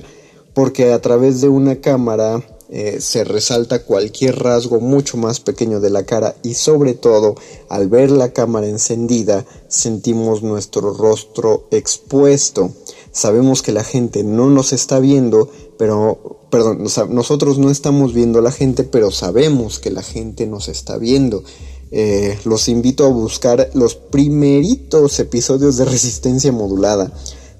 [0.55, 5.91] porque a través de una cámara eh, se resalta cualquier rasgo mucho más pequeño de
[5.91, 7.37] la cara y sobre todo
[7.69, 12.73] al ver la cámara encendida sentimos nuestro rostro expuesto.
[13.13, 15.49] Sabemos que la gente no nos está viendo,
[15.79, 20.69] pero, perdón, nosotros no estamos viendo a la gente, pero sabemos que la gente nos
[20.69, 21.45] está viendo.
[21.93, 27.13] Eh, los invito a buscar los primeritos episodios de resistencia modulada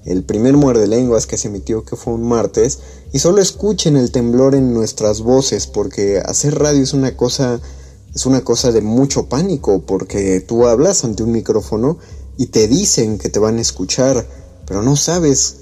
[0.07, 2.79] el primer muerde lenguas que se emitió que fue un martes
[3.11, 7.59] y solo escuchen el temblor en nuestras voces porque hacer radio es una cosa
[8.15, 11.97] es una cosa de mucho pánico porque tú hablas ante un micrófono
[12.37, 14.25] y te dicen que te van a escuchar
[14.65, 15.57] pero no sabes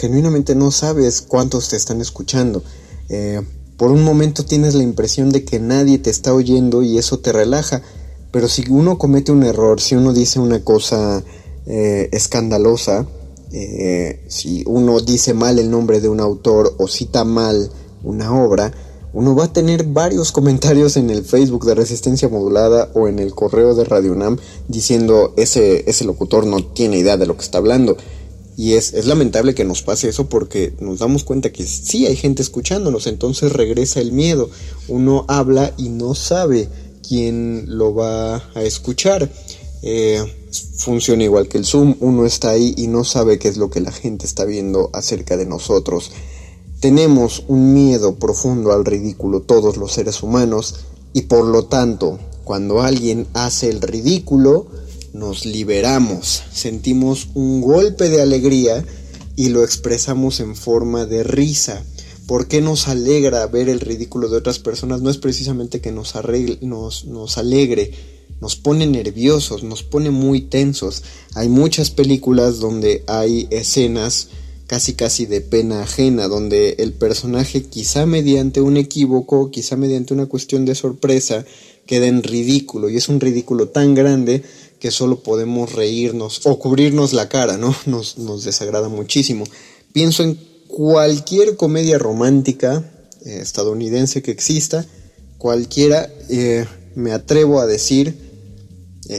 [0.00, 2.62] genuinamente no sabes cuántos te están escuchando.
[3.08, 3.40] Eh,
[3.76, 7.32] por un momento tienes la impresión de que nadie te está oyendo y eso te
[7.32, 7.82] relaja
[8.30, 11.22] pero si uno comete un error si uno dice una cosa
[11.66, 13.06] eh, escandalosa
[13.52, 17.70] eh, si uno dice mal el nombre de un autor o cita mal
[18.02, 18.72] una obra,
[19.14, 23.32] uno va a tener varios comentarios en el Facebook de Resistencia Modulada o en el
[23.32, 27.58] correo de Radio Nam diciendo ese, ese locutor no tiene idea de lo que está
[27.58, 27.96] hablando.
[28.56, 32.14] Y es, es, lamentable que nos pase eso porque nos damos cuenta que sí hay
[32.14, 34.50] gente escuchándonos, entonces regresa el miedo.
[34.88, 36.68] Uno habla y no sabe
[37.06, 39.30] quién lo va a escuchar.
[39.86, 40.24] Eh,
[40.78, 43.82] funciona igual que el Zoom, uno está ahí y no sabe qué es lo que
[43.82, 46.10] la gente está viendo acerca de nosotros.
[46.80, 50.76] Tenemos un miedo profundo al ridículo todos los seres humanos
[51.12, 54.68] y por lo tanto, cuando alguien hace el ridículo,
[55.12, 58.86] nos liberamos, sentimos un golpe de alegría
[59.36, 61.84] y lo expresamos en forma de risa.
[62.26, 65.02] ¿Por qué nos alegra ver el ridículo de otras personas?
[65.02, 66.14] No es precisamente que nos,
[66.62, 67.92] nos, nos alegre,
[68.44, 71.02] nos pone nerviosos, nos pone muy tensos.
[71.32, 74.28] Hay muchas películas donde hay escenas
[74.66, 80.26] casi casi de pena ajena, donde el personaje quizá mediante un equívoco, quizá mediante una
[80.26, 81.46] cuestión de sorpresa,
[81.86, 84.42] queda en ridículo y es un ridículo tan grande
[84.78, 87.74] que solo podemos reírnos o cubrirnos la cara, ¿no?
[87.86, 89.44] Nos, desagrada muchísimo.
[89.94, 92.92] Pienso en cualquier comedia romántica
[93.24, 94.84] eh, estadounidense que exista,
[95.38, 98.23] cualquiera, eh, me atrevo a decir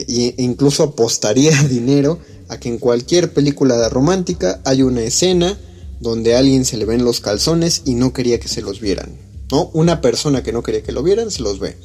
[0.00, 2.18] e incluso apostaría dinero
[2.48, 5.58] a que en cualquier película romántica hay una escena
[6.00, 9.16] donde a alguien se le ven los calzones y no quería que se los vieran.
[9.50, 9.70] ¿no?
[9.72, 11.76] Una persona que no quería que lo vieran se los ve.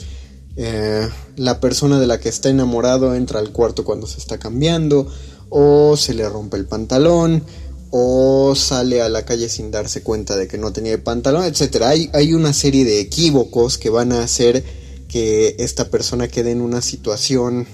[0.57, 1.07] Eh,
[1.37, 5.07] la persona de la que está enamorado entra al cuarto cuando se está cambiando,
[5.49, 7.43] o se le rompe el pantalón,
[7.89, 11.83] o sale a la calle sin darse cuenta de que no tenía el pantalón, etc.
[11.83, 14.63] Hay, hay una serie de equívocos que van a hacer
[15.07, 17.67] que esta persona quede en una situación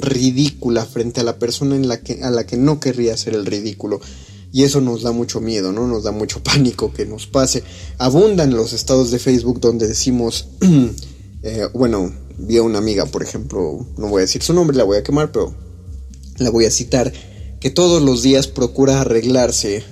[0.00, 3.46] ridícula frente a la persona en la que, a la que no querría hacer el
[3.46, 4.00] ridículo.
[4.52, 5.86] Y eso nos da mucho miedo, ¿no?
[5.86, 7.62] Nos da mucho pánico que nos pase.
[7.98, 10.48] Abundan los estados de Facebook donde decimos,
[11.42, 14.84] eh, bueno, vi a una amiga, por ejemplo, no voy a decir su nombre, la
[14.84, 15.54] voy a quemar, pero
[16.38, 17.12] la voy a citar,
[17.60, 19.82] que todos los días procura arreglarse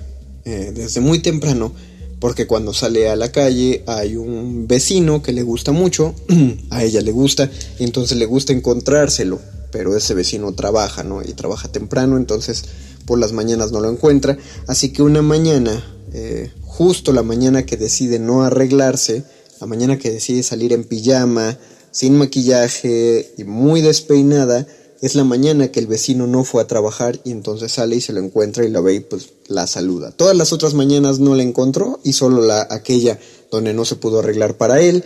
[0.45, 1.73] eh, desde muy temprano,
[2.19, 6.15] porque cuando sale a la calle hay un vecino que le gusta mucho,
[6.69, 9.39] a ella le gusta, y entonces le gusta encontrárselo
[9.77, 11.21] pero ese vecino trabaja, ¿no?
[11.21, 12.63] Y trabaja temprano, entonces
[13.05, 14.35] por las mañanas no lo encuentra.
[14.65, 19.23] Así que una mañana, eh, justo la mañana que decide no arreglarse,
[19.61, 21.59] la mañana que decide salir en pijama,
[21.91, 24.65] sin maquillaje y muy despeinada,
[24.99, 28.13] es la mañana que el vecino no fue a trabajar y entonces sale y se
[28.13, 30.09] lo encuentra y la ve y pues la saluda.
[30.09, 33.19] Todas las otras mañanas no la encontró y solo la, aquella
[33.51, 35.03] donde no se pudo arreglar para él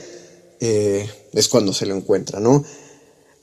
[0.62, 2.64] eh, es cuando se lo encuentra, ¿no?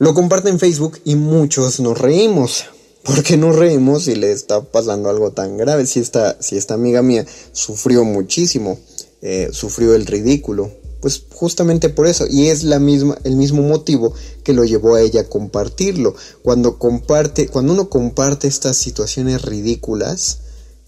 [0.00, 2.66] Lo comparte en Facebook y muchos nos reímos.
[3.02, 5.86] ¿Por qué nos reímos si le está pasando algo tan grave?
[5.86, 8.78] Si esta, si esta amiga mía sufrió muchísimo,
[9.22, 10.70] eh, sufrió el ridículo.
[11.00, 12.26] Pues justamente por eso.
[12.30, 16.14] Y es la misma, el mismo motivo que lo llevó a ella a compartirlo.
[16.42, 20.38] Cuando comparte, cuando uno comparte estas situaciones ridículas,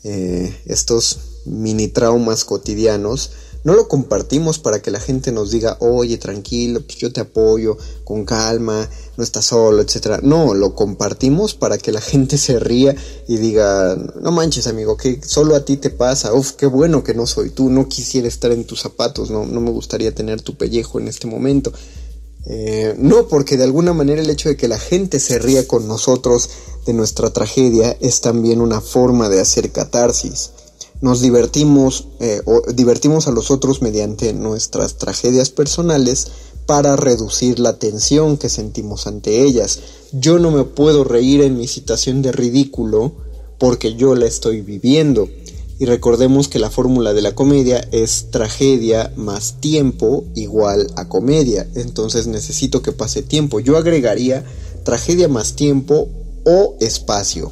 [0.04, 3.32] eh, estos mini traumas cotidianos,
[3.62, 7.76] no lo compartimos para que la gente nos diga, oye, tranquilo, pues yo te apoyo,
[8.04, 10.20] con calma, no estás solo, etc.
[10.22, 12.94] No, lo compartimos para que la gente se ría
[13.28, 17.14] y diga, no manches, amigo, que solo a ti te pasa, uf, qué bueno que
[17.14, 20.56] no soy tú, no quisiera estar en tus zapatos, no, no me gustaría tener tu
[20.56, 21.72] pellejo en este momento.
[22.46, 25.86] Eh, no, porque de alguna manera el hecho de que la gente se ría con
[25.86, 26.48] nosotros
[26.86, 30.50] de nuestra tragedia es también una forma de hacer catarsis
[31.00, 36.28] nos divertimos eh, o divertimos a los otros mediante nuestras tragedias personales
[36.66, 39.80] para reducir la tensión que sentimos ante ellas.
[40.12, 43.12] Yo no me puedo reír en mi situación de ridículo
[43.58, 45.28] porque yo la estoy viviendo.
[45.78, 51.66] Y recordemos que la fórmula de la comedia es tragedia más tiempo igual a comedia.
[51.74, 53.60] Entonces necesito que pase tiempo.
[53.60, 54.44] Yo agregaría
[54.84, 56.08] tragedia más tiempo
[56.44, 57.50] o espacio.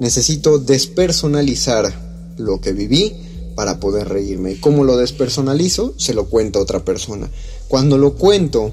[0.00, 2.03] Necesito despersonalizar
[2.36, 3.12] lo que viví
[3.54, 4.52] para poder reírme.
[4.52, 5.94] ¿Y cómo lo despersonalizo?
[5.96, 7.28] Se lo cuento a otra persona.
[7.68, 8.72] Cuando lo cuento,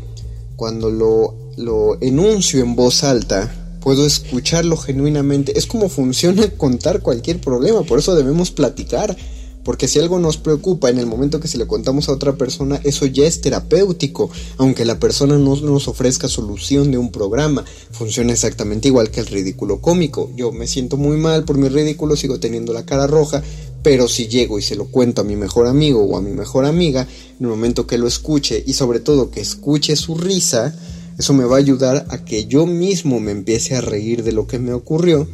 [0.56, 5.58] cuando lo, lo enuncio en voz alta, puedo escucharlo genuinamente.
[5.58, 9.16] Es como funciona contar cualquier problema, por eso debemos platicar.
[9.64, 12.80] Porque si algo nos preocupa en el momento que se le contamos a otra persona,
[12.84, 17.64] eso ya es terapéutico, aunque la persona no nos ofrezca solución de un programa.
[17.92, 20.32] Funciona exactamente igual que el ridículo cómico.
[20.36, 23.44] Yo me siento muy mal por mi ridículo, sigo teniendo la cara roja,
[23.84, 26.66] pero si llego y se lo cuento a mi mejor amigo o a mi mejor
[26.66, 27.08] amiga,
[27.40, 30.76] en el momento que lo escuche y sobre todo que escuche su risa,
[31.18, 34.48] eso me va a ayudar a que yo mismo me empiece a reír de lo
[34.48, 35.28] que me ocurrió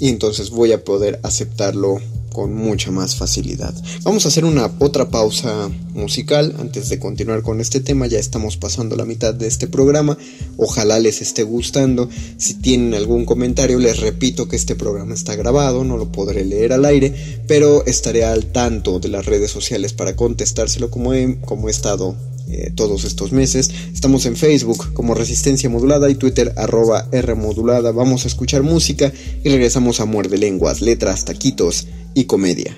[0.00, 2.00] y entonces voy a poder aceptarlo
[2.32, 3.74] con mucha más facilidad.
[4.02, 8.06] Vamos a hacer una otra pausa musical antes de continuar con este tema.
[8.06, 10.16] Ya estamos pasando la mitad de este programa.
[10.56, 12.08] Ojalá les esté gustando.
[12.38, 16.72] Si tienen algún comentario, les repito que este programa está grabado, no lo podré leer
[16.72, 21.68] al aire, pero estaré al tanto de las redes sociales para contestárselo como he, como
[21.68, 22.16] he estado
[22.50, 23.70] eh, todos estos meses.
[23.92, 27.92] Estamos en Facebook como Resistencia Modulada y Twitter arroba R Modulada.
[27.92, 29.12] Vamos a escuchar música
[29.44, 32.76] y regresamos a Muerde Lenguas, letras, taquitos y comedia.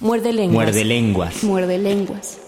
[0.00, 0.66] Muerde lenguas.
[0.66, 1.44] Muerde lenguas.
[1.44, 2.38] Muerde lenguas.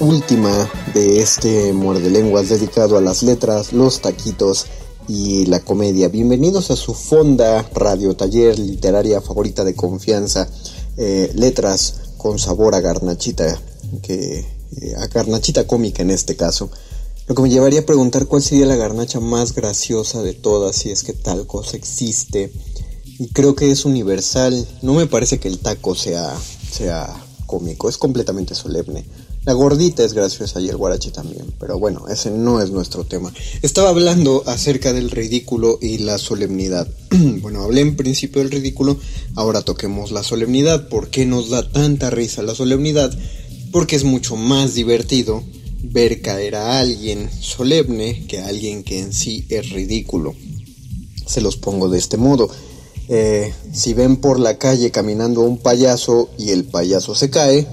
[0.00, 4.66] Última de este Muerde Lenguas dedicado a las letras, los taquitos
[5.08, 6.08] y la comedia.
[6.08, 10.48] Bienvenidos a su fonda radio taller literaria favorita de confianza,
[10.96, 13.60] eh, letras con sabor a garnachita,
[14.02, 16.70] que, eh, a garnachita cómica en este caso.
[17.26, 20.90] Lo que me llevaría a preguntar cuál sería la garnacha más graciosa de todas, si
[20.90, 22.52] es que tal cosa existe.
[23.18, 24.66] Y creo que es universal.
[24.82, 26.34] No me parece que el taco sea,
[26.70, 27.14] sea
[27.46, 29.06] cómico, es completamente solemne.
[29.44, 33.30] La gordita es graciosa y el guarache también, pero bueno, ese no es nuestro tema.
[33.60, 36.88] Estaba hablando acerca del ridículo y la solemnidad.
[37.42, 38.98] bueno, hablé en principio del ridículo,
[39.34, 40.88] ahora toquemos la solemnidad.
[40.88, 43.14] ¿Por qué nos da tanta risa la solemnidad?
[43.70, 45.42] Porque es mucho más divertido
[45.82, 50.34] ver caer a alguien solemne que a alguien que en sí es ridículo.
[51.26, 52.48] Se los pongo de este modo.
[53.08, 57.68] Eh, si ven por la calle caminando un payaso y el payaso se cae,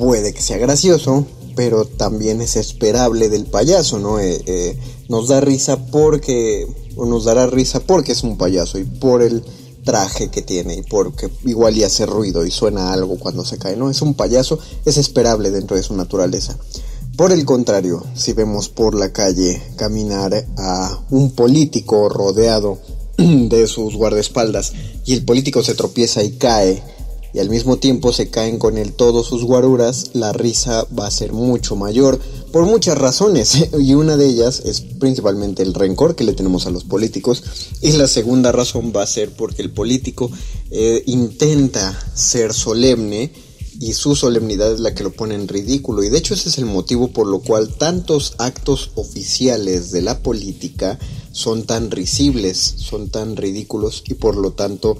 [0.00, 4.18] puede que sea gracioso, pero también es esperable del payaso, ¿no?
[4.18, 4.78] Eh, eh,
[5.10, 9.44] nos da risa porque, o nos dará risa porque es un payaso y por el
[9.84, 13.76] traje que tiene y porque igual y hace ruido y suena algo cuando se cae,
[13.76, 13.90] ¿no?
[13.90, 16.56] Es un payaso, es esperable dentro de su naturaleza.
[17.14, 22.78] Por el contrario, si vemos por la calle caminar a un político rodeado
[23.18, 24.72] de sus guardaespaldas
[25.04, 26.82] y el político se tropieza y cae
[27.32, 31.10] y al mismo tiempo se caen con él todos sus guaruras, la risa va a
[31.10, 32.18] ser mucho mayor
[32.52, 36.70] por muchas razones y una de ellas es principalmente el rencor que le tenemos a
[36.70, 37.42] los políticos
[37.80, 40.30] y la segunda razón va a ser porque el político
[40.70, 43.30] eh, intenta ser solemne
[43.80, 46.04] y su solemnidad es la que lo pone en ridículo.
[46.04, 50.22] Y de hecho ese es el motivo por lo cual tantos actos oficiales de la
[50.22, 50.98] política
[51.32, 54.98] son tan risibles, son tan ridículos y por lo tanto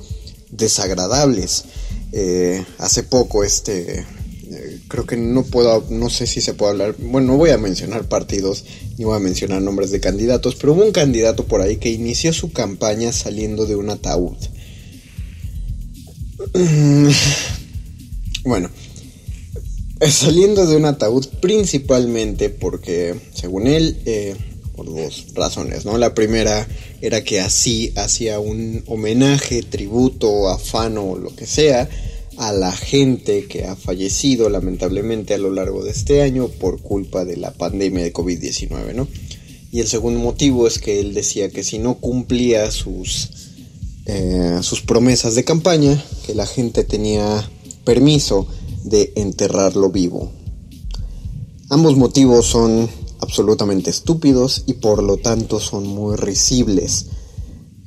[0.51, 1.65] desagradables.
[2.13, 4.01] Eh, hace poco este...
[4.01, 7.59] eh, Creo que no puedo, no sé si se puede hablar, bueno, no voy a
[7.59, 8.65] mencionar partidos,
[8.99, 12.33] ni voy a mencionar nombres de candidatos, pero hubo un candidato por ahí que inició
[12.33, 14.37] su campaña saliendo de un ataúd.
[18.43, 18.71] Bueno,
[20.01, 24.35] eh, saliendo de un ataúd principalmente porque, según él, eh,
[24.81, 25.99] por dos razones, ¿no?
[25.99, 26.67] La primera
[27.03, 31.87] era que así hacía un homenaje, tributo, afano lo que sea
[32.39, 37.27] a la gente que ha fallecido lamentablemente a lo largo de este año por culpa
[37.27, 39.07] de la pandemia de COVID-19, ¿no?
[39.71, 43.29] Y el segundo motivo es que él decía que si no cumplía sus,
[44.07, 47.51] eh, sus promesas de campaña, que la gente tenía
[47.85, 48.47] permiso
[48.85, 50.33] de enterrarlo vivo.
[51.69, 52.89] Ambos motivos son
[53.21, 57.07] absolutamente estúpidos y por lo tanto son muy risibles.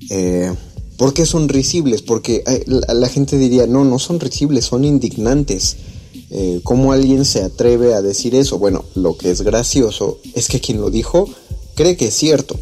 [0.10, 0.54] Eh,
[0.98, 2.02] ¿Por qué son risibles?
[2.02, 5.78] Porque eh, la, gente diría, no, no son risibles, son indignantes.
[6.30, 8.58] Eh, ¿Cómo alguien se atreve a decir eso?
[8.60, 11.28] Bueno, lo que es gracioso es que quien lo dijo
[11.76, 12.58] cree que es cierto.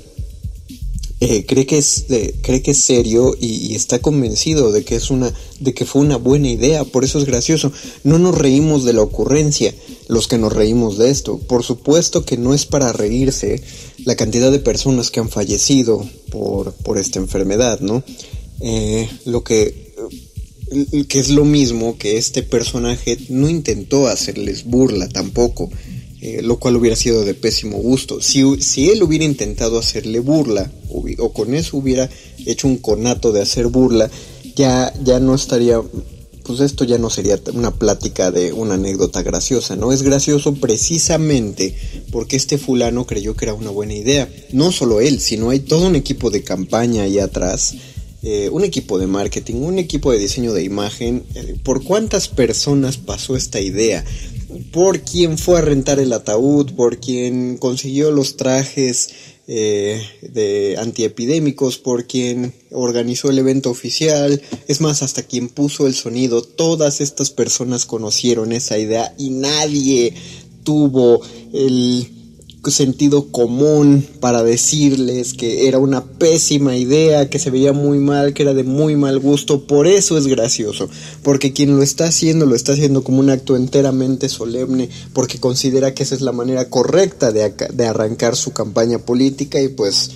[1.23, 2.05] Eh, cree que es
[2.41, 6.17] cree que es serio y, está convencido de que es una de que fue una
[6.17, 6.83] buena idea.
[6.83, 7.71] Por eso es gracioso.
[8.03, 9.73] No nos reímos de la ocurrencia
[10.07, 11.37] los que nos reímos de esto.
[11.37, 13.61] Por supuesto que no es para reírse
[14.03, 18.03] la cantidad de personas que han fallecido por, por esta enfermedad no
[18.61, 19.91] eh, lo que
[21.07, 25.69] que es lo mismo que este personaje no intentó hacerles burla tampoco
[26.23, 28.21] eh, lo cual hubiera sido de pésimo gusto.
[28.21, 32.07] Si, si él hubiera intentado hacerle burla, o, con eso hubiera
[32.45, 34.07] hecho un conato de hacer burla,
[34.55, 35.81] ya, ya no estaría,
[36.43, 39.91] pues esto ya no sería una plática de una anécdota graciosa, ¿no?
[39.91, 41.75] Es gracioso precisamente
[42.11, 44.29] porque este fulano creyó que era una buena idea.
[44.51, 47.73] No solo él, sino hay todo un equipo de campaña ahí atrás.
[48.23, 52.97] Eh, un equipo de marketing, un equipo de diseño de imagen, eh, ¿por cuántas personas
[52.97, 54.05] pasó esta idea?
[54.71, 59.09] Por quien fue a rentar el ataúd, por quien consiguió los trajes
[59.47, 65.93] eh, de antiepidémicos, por quien organizó el evento oficial, es más, hasta quien puso el
[65.93, 70.13] sonido, todas estas personas conocieron esa idea y nadie
[70.63, 71.21] tuvo
[71.53, 72.20] el
[72.69, 78.43] sentido común para decirles que era una pésima idea, que se veía muy mal, que
[78.43, 79.65] era de muy mal gusto.
[79.65, 80.87] Por eso es gracioso,
[81.23, 85.95] porque quien lo está haciendo lo está haciendo como un acto enteramente solemne, porque considera
[85.95, 90.11] que esa es la manera correcta de, de arrancar su campaña política y pues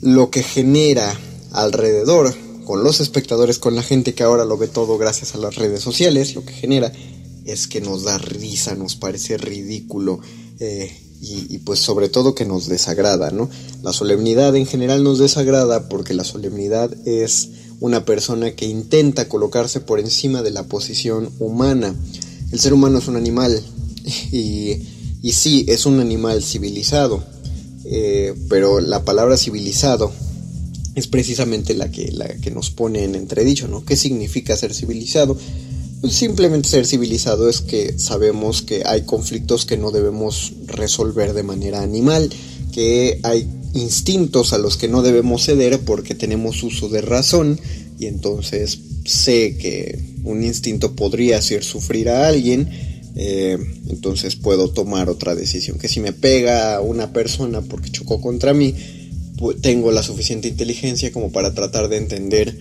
[0.00, 1.18] lo que genera
[1.50, 2.32] alrededor
[2.64, 5.80] con los espectadores, con la gente que ahora lo ve todo gracias a las redes
[5.80, 6.92] sociales, lo que genera
[7.46, 10.20] es que nos da risa, nos parece ridículo.
[10.60, 13.50] Eh, y, pues sobre todo que nos desagrada, ¿no?
[13.82, 17.50] La solemnidad en general nos desagrada porque la solemnidad es
[17.80, 21.94] una persona que intenta colocarse por encima de la posición humana.
[22.52, 23.60] El ser humano es un animal
[24.32, 24.82] y,
[25.22, 27.22] y sí, es un animal civilizado,
[27.84, 30.12] eh, pero la palabra civilizado
[30.94, 33.84] es precisamente la que, la que nos pone en entredicho, ¿no?
[33.84, 35.36] ¿Qué significa ser civilizado?
[36.08, 41.82] Simplemente ser civilizado es que sabemos que hay conflictos que no debemos resolver de manera
[41.82, 42.30] animal,
[42.72, 47.58] que hay instintos a los que no debemos ceder porque tenemos uso de razón
[47.98, 52.68] y entonces sé que un instinto podría hacer sufrir a alguien,
[53.16, 55.78] eh, entonces puedo tomar otra decisión.
[55.78, 58.74] Que si me pega una persona porque chocó contra mí,
[59.60, 62.56] tengo la suficiente inteligencia como para tratar de entender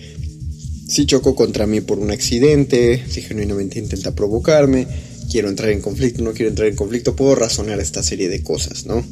[0.88, 4.88] si chocó contra mí por un accidente, si genuinamente intenta provocarme,
[5.29, 8.85] quiero entrar en conflicto, no quiero entrar en conflicto, puedo razonar esta serie de cosas,
[8.85, 9.03] ¿no?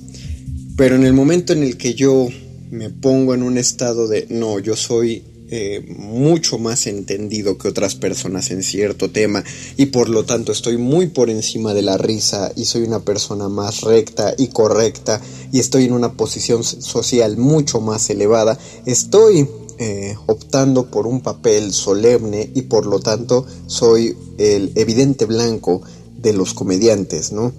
[0.78, 2.30] Pero en el momento en el que yo
[2.71, 7.93] me pongo en un estado de, no, yo soy eh, mucho más entendido que otras
[7.93, 9.43] personas en cierto tema
[9.78, 13.47] y por lo tanto estoy muy por encima de la risa y soy una persona
[13.47, 15.21] más recta y correcta
[15.51, 18.57] y estoy en una posición social mucho más elevada,
[18.88, 19.47] estoy
[19.78, 25.82] eh, optando por un papel solemne y por lo tanto soy el evidente blanco
[26.17, 27.51] de los comediantes, ¿no?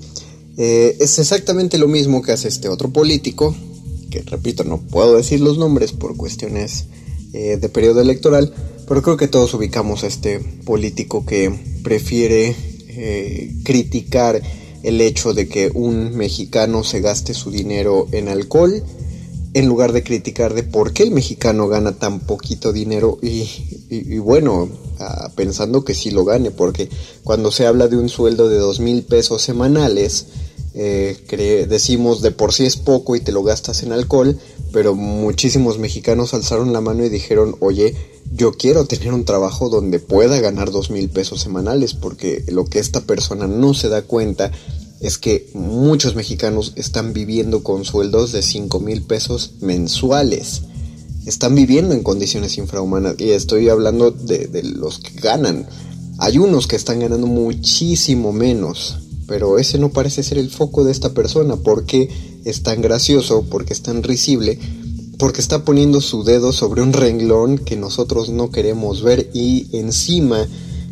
[0.57, 3.55] Eh, es exactamente lo mismo que hace este otro político,
[4.11, 6.87] que repito, no puedo decir los nombres por cuestiones
[7.35, 8.53] eh, de periodo electoral,
[8.89, 11.53] pero creo que todos ubicamos a este político que
[11.83, 12.57] prefiere
[13.63, 14.41] criticar
[14.83, 18.83] el hecho de que un mexicano se gaste su dinero en alcohol
[19.57, 24.69] en lugar de criticar de por qué el mexicano gana tan poquito dinero y, bueno,
[24.99, 26.91] ah, pensando que sí lo gane, porque
[27.25, 30.27] cuando se habla de un sueldo de dos mil pesos semanales,
[30.75, 34.39] eh, decimos de por sí es poco y te lo gastas en alcohol,
[34.73, 37.97] pero muchísimos mexicanos alzaron la mano y dijeron, oye,
[38.35, 42.79] yo quiero tener un trabajo donde pueda ganar dos mil pesos semanales, porque lo que
[42.79, 44.53] esta persona no se da cuenta
[45.01, 50.63] es que muchos mexicanos están viviendo con sueldos de 5 mil pesos mensuales.
[51.27, 55.67] Están viviendo en condiciones infrahumanas y estoy hablando de, los que ganan.
[56.19, 60.93] Hay unos que están ganando muchísimo menos pero ese no parece ser el foco de
[60.93, 61.57] esta persona.
[61.57, 62.09] ¿Por qué
[62.45, 63.43] es tan gracioso?
[63.43, 64.59] ¿Por qué es tan risible?
[65.19, 70.47] Porque está poniendo su dedo sobre un renglón que nosotros no queremos ver y encima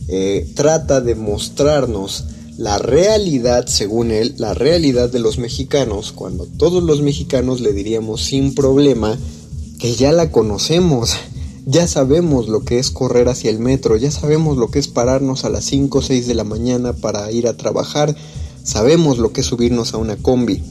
[0.08, 2.24] eh, trata de mostrarnos
[2.56, 8.22] la realidad, según él, la realidad de los mexicanos, cuando todos los mexicanos le diríamos
[8.22, 9.18] sin problema
[9.78, 11.14] que ya la conocemos.
[11.66, 15.44] Ya sabemos lo que es correr hacia el metro, ya sabemos lo que es pararnos
[15.44, 18.14] a las 5 o 6 de la mañana para ir a trabajar,
[18.62, 20.62] sabemos lo que es subirnos a una combi,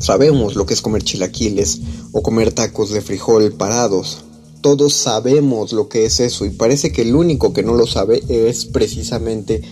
[0.00, 1.80] sabemos lo que es comer chilaquiles
[2.12, 4.18] o comer tacos de frijol parados.
[4.60, 8.20] Todos sabemos lo que es eso y parece que el único que no lo sabe
[8.28, 9.62] es precisamente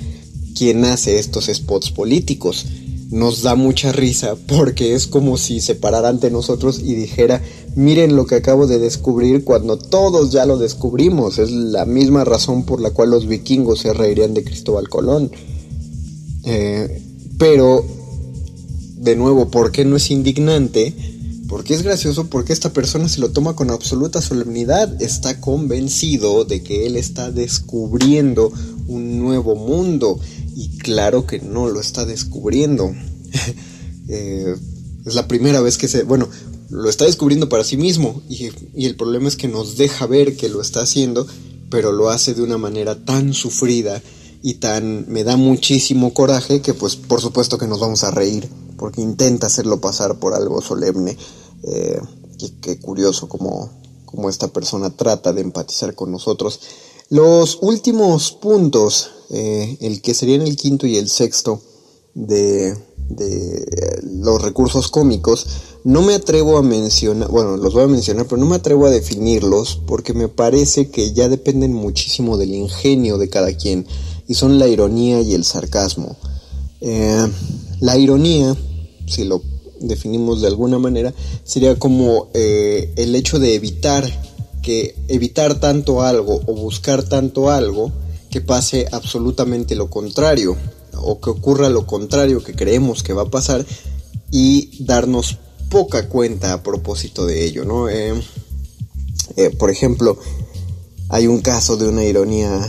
[0.57, 2.67] quien hace estos spots políticos.
[3.11, 7.41] Nos da mucha risa porque es como si se parara ante nosotros y dijera,
[7.77, 11.39] miren lo que acabo de descubrir cuando todos ya lo descubrimos.
[11.39, 15.31] Es la misma razón por la cual los vikingos se reirían de Cristóbal Colón.
[16.45, 17.03] Eh,
[17.39, 17.85] pero,
[18.97, 20.95] de nuevo, ¿por qué no es indignante?
[21.49, 26.63] Porque es gracioso porque esta persona se lo toma con absoluta solemnidad, está convencido de
[26.63, 28.53] que él está descubriendo
[28.89, 30.19] un nuevo mundo
[30.57, 32.91] y claro que no lo está descubriendo.
[34.09, 34.55] Eh,
[35.05, 36.29] es la primera vez que se, bueno,
[36.71, 40.37] lo está descubriendo para sí mismo y, y, el problema es que nos deja ver
[40.37, 41.27] que lo está haciendo,
[41.71, 44.01] pero lo hace de una manera tan sufrida
[44.45, 48.49] y tan me da muchísimo coraje que pues por supuesto que nos vamos a reír
[48.77, 51.17] porque intenta hacerlo pasar por algo solemne.
[51.65, 52.01] Eh,
[52.61, 53.71] qué curioso como,
[54.05, 56.61] como esta persona trata de empatizar con nosotros.
[57.09, 61.61] Los últimos puntos, eh, el que serían el quinto y el sexto
[62.15, 62.75] de,
[63.09, 65.47] de los recursos cómicos,
[65.85, 68.91] no me atrevo a mencionar, bueno, los voy a mencionar, pero no me atrevo a
[68.91, 73.87] definirlos porque me parece que ya dependen muchísimo del ingenio de cada quien
[74.27, 76.17] y son la ironía y el sarcasmo.
[76.81, 77.27] Eh,
[77.81, 78.57] la ironía,
[79.07, 79.43] si lo
[79.81, 81.15] definimos de alguna manera,
[81.45, 84.05] sería como eh, el hecho de evitar
[84.63, 87.93] que evitar tanto algo o buscar tanto algo
[88.37, 90.59] que pase absolutamente lo contrario
[90.93, 93.65] o que ocurra lo contrario que creemos que va a pasar
[94.31, 95.39] y darnos
[95.71, 97.89] poca cuenta a propósito de ello, ¿no?
[97.89, 98.13] Eh,
[99.39, 100.19] eh, por ejemplo,
[101.09, 102.61] hay un caso de una ironía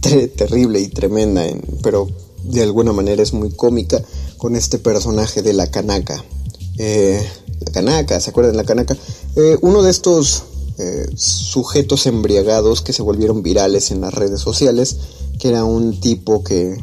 [0.00, 1.42] terrible y tremenda,
[1.82, 2.06] pero
[2.44, 4.00] de alguna manera es muy cómica
[4.36, 6.24] con este personaje de la canaca.
[6.78, 7.20] Eh,
[7.58, 8.96] la canaca, ¿se acuerdan de la canaca?
[9.62, 10.44] uno de estos
[10.80, 14.96] eh, sujetos embriagados que se volvieron virales en las redes sociales,
[15.38, 16.78] que era un tipo que,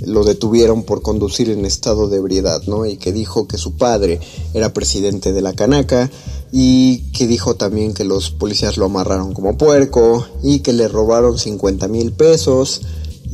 [0.00, 2.84] lo detuvieron por conducir en estado de ebriedad, ¿no?
[2.84, 4.20] Y que dijo que su padre
[4.52, 6.10] era presidente de la canaca
[6.52, 11.38] y que dijo también que los policías lo amarraron como puerco y que le robaron
[11.38, 12.82] 50 mil pesos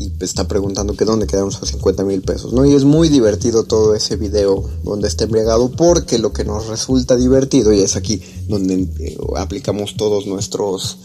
[0.00, 2.64] y está preguntando que dónde quedaron esos 50 mil pesos, ¿no?
[2.64, 7.16] Y es muy divertido todo ese video donde está embriagado porque lo que nos resulta
[7.16, 10.96] divertido, y es aquí donde eh, aplicamos todos nuestros,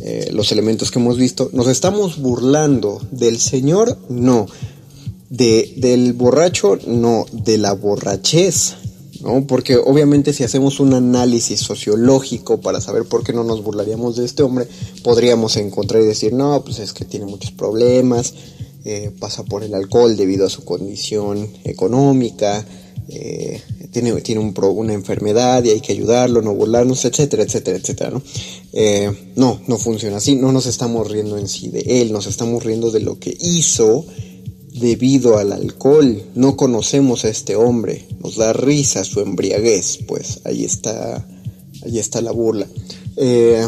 [0.00, 4.46] eh, los elementos que hemos visto, nos estamos burlando del señor, no,
[5.28, 8.76] de, del borracho, no, de la borrachez,
[9.20, 9.46] ¿no?
[9.46, 14.24] Porque obviamente si hacemos un análisis sociológico para saber por qué no nos burlaríamos de
[14.24, 14.66] este hombre,
[15.02, 18.34] podríamos encontrar y decir, no, pues es que tiene muchos problemas,
[18.84, 22.64] eh, pasa por el alcohol debido a su condición económica,
[23.08, 23.60] eh,
[23.90, 28.22] tiene, tiene un una enfermedad y hay que ayudarlo, no burlarnos, etcétera, etcétera, etcétera, ¿no?
[28.72, 32.62] Eh, no, no funciona así, no nos estamos riendo en sí de él, nos estamos
[32.62, 34.06] riendo de lo que hizo
[34.74, 36.22] debido al alcohol.
[36.34, 41.26] No conocemos a este hombre, nos da risa su embriaguez, pues ahí está,
[41.84, 42.66] ahí está la burla.
[43.16, 43.66] Eh,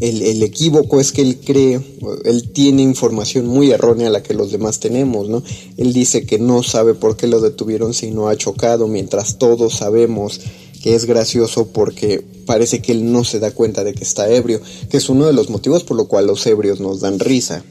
[0.00, 1.80] el, equívoco es que él cree,
[2.24, 5.44] él tiene información muy errónea a la que los demás tenemos, ¿no?
[5.76, 9.74] Él dice que no sabe por qué lo detuvieron si no ha chocado, mientras todos
[9.74, 10.40] sabemos
[10.82, 14.60] que es gracioso porque parece que él no se da cuenta de que está ebrio,
[14.90, 17.64] que es uno de los motivos por lo cual los ebrios nos dan risa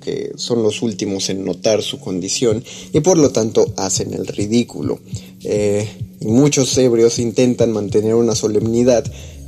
[0.00, 5.00] que son los últimos en notar su condición y por lo tanto hacen el ridículo.
[5.44, 5.88] Eh,
[6.20, 9.04] muchos ebrios intentan mantener una solemnidad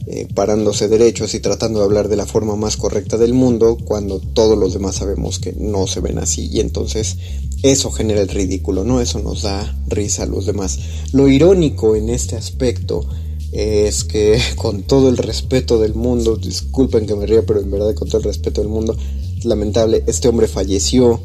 [0.06, 4.18] eh, parándose derechos y tratando de hablar de la forma más correcta del mundo cuando
[4.18, 7.16] todos los demás sabemos que no se ven así y entonces
[7.62, 9.00] eso genera el ridículo, ¿no?
[9.00, 10.78] Eso nos da risa a los demás.
[11.12, 13.06] Lo irónico en este aspecto
[13.52, 17.94] es que con todo el respeto del mundo, disculpen que me ría, pero en verdad
[17.94, 18.96] con todo el respeto del mundo,
[19.44, 21.20] lamentable, este hombre falleció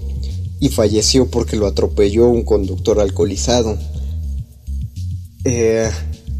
[0.59, 3.77] y falleció porque lo atropelló un conductor alcoholizado.
[5.43, 5.89] Eh,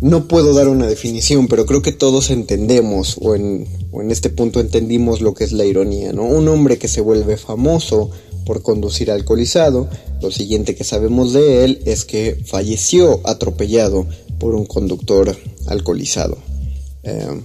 [0.02, 3.68] no puedo dar una definición, pero creo que todos entendemos, o en,
[4.10, 6.24] este punto entendimos lo que es la ironía, ¿no?
[6.24, 8.12] Un hombre que se vuelve famoso
[8.46, 9.90] por conducir alcoholizado.
[10.22, 14.06] Lo siguiente que sabemos de él es que falleció atropellado
[14.38, 15.36] por un conductor
[15.68, 16.38] alcoholizado.
[17.04, 17.42] Eh,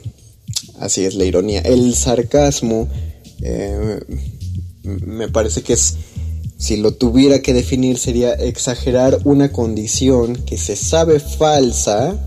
[0.78, 1.60] así es la ironía.
[1.60, 2.88] El sarcasmo
[3.42, 4.00] eh,
[4.82, 5.96] me parece que es,
[6.58, 12.18] si lo tuviera que definir, sería exagerar una condición que se sabe falsa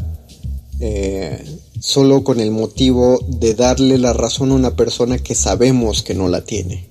[0.80, 1.44] eh,
[1.80, 6.30] solo con el motivo de darle la razón a una persona que sabemos que no
[6.30, 6.90] la tiene,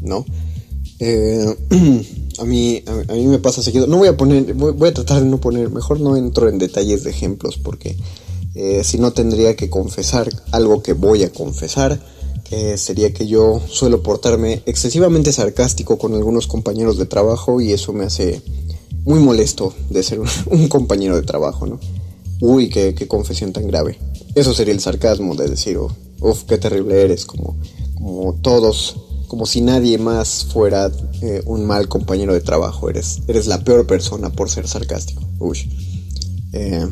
[0.00, 0.24] ¿no?
[0.98, 1.44] Eh,
[2.38, 3.86] a, mí, a, mí me pasa seguido.
[3.86, 7.04] No voy a poner, voy, a tratar de no poner, mejor no entro en detalles
[7.04, 7.96] de ejemplos porque
[8.84, 11.98] si no tendría que confesar algo que voy a confesar,
[12.54, 17.92] que sería que yo suelo portarme excesivamente sarcástico con algunos compañeros de trabajo y eso
[17.92, 18.42] me hace
[19.04, 21.80] muy molesto de ser un, compañero de trabajo, ¿no?
[22.40, 23.98] Uy, qué, confesión tan grave.
[24.34, 25.90] Eso sería el sarcasmo de decir, oh,
[26.20, 27.56] uff, qué terrible eres, como,
[27.94, 28.96] como todos,
[29.26, 30.92] como si nadie más fuera
[31.22, 35.22] eh, un mal compañero de trabajo, eres, eres la peor persona por ser sarcástico.
[35.40, 35.58] Uy.
[36.52, 36.86] Eh,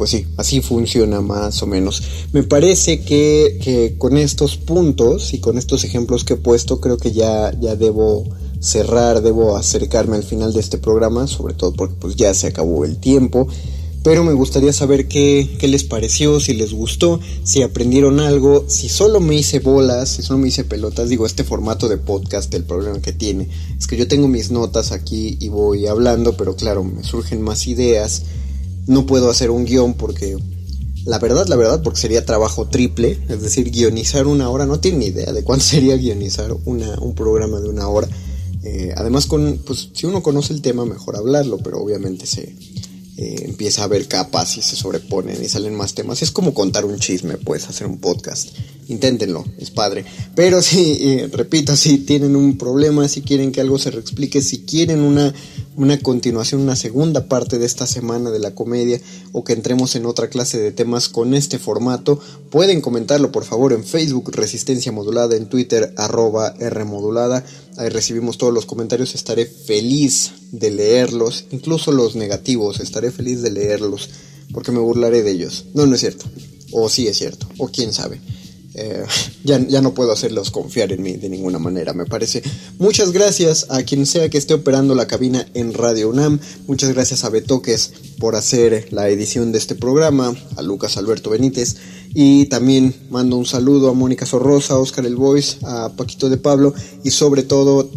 [0.00, 2.02] pues sí, así funciona más o menos.
[2.32, 7.12] Me parece que, con estos puntos y con estos ejemplos que he puesto, creo que
[7.12, 8.24] ya, ya debo
[8.60, 12.86] cerrar, debo acercarme al final de este programa, sobre todo porque pues ya se acabó
[12.86, 13.46] el tiempo
[14.02, 19.20] pero me gustaría saber qué, les pareció, si les gustó, si aprendieron algo, si solo
[19.20, 21.10] me hice bolas, si solo me hice pelotas.
[21.10, 23.48] Digo, este formato de podcast, el problema que tiene
[23.78, 27.66] es que yo tengo mis notas aquí y voy hablando, pero claro, me surgen más
[27.66, 28.22] ideas.
[28.90, 30.36] No puedo hacer un guion porque,
[31.04, 34.98] la verdad, la verdad, porque sería trabajo triple, es decir, guionizar una hora, no tiene
[34.98, 38.08] ni idea de cuánto sería guionizar una, un programa de una hora.
[38.64, 42.52] Eh, además, con, pues, si uno conoce el tema, mejor hablarlo, pero obviamente se
[43.22, 46.22] eh, empieza a haber capas y se sobreponen y salen más temas.
[46.22, 48.48] Es como contar un chisme, pues, hacer un podcast.
[48.88, 50.06] Inténtenlo, es padre.
[50.34, 55.02] Pero eh, repito, si tienen un problema, si quieren que algo se reexplique, si quieren
[55.02, 55.34] una,
[55.76, 58.98] una continuación, una segunda parte de esta semana de la comedia
[59.32, 62.18] o que entremos en otra clase de temas con este formato,
[62.48, 67.44] pueden comentarlo por favor en Facebook Resistencia Modulada, en Twitter arroba R Modulada.
[67.76, 73.50] Ahí recibimos todos los comentarios, estaré feliz de leerlos, incluso los negativos, estaré feliz de
[73.50, 74.10] leerlos,
[74.52, 75.66] porque me burlaré de ellos.
[75.74, 76.26] No, no es cierto.
[76.72, 78.20] O sí es cierto, o quién sabe.
[78.74, 79.04] Eh,
[79.44, 82.42] ya, ya, no puedo hacerlos confiar en mí de ninguna manera, me parece.
[82.78, 86.40] Muchas gracias a quien sea que esté operando la cabina en Radio UNAM.
[86.66, 91.76] Muchas gracias a Betoques por hacer la edición de este programa, a Lucas Alberto Benítez.
[92.12, 96.38] Y también mando un saludo a Mónica Sorrosa, a Oscar El Voice, a Paquito de
[96.38, 97.88] Pablo y sobre todo,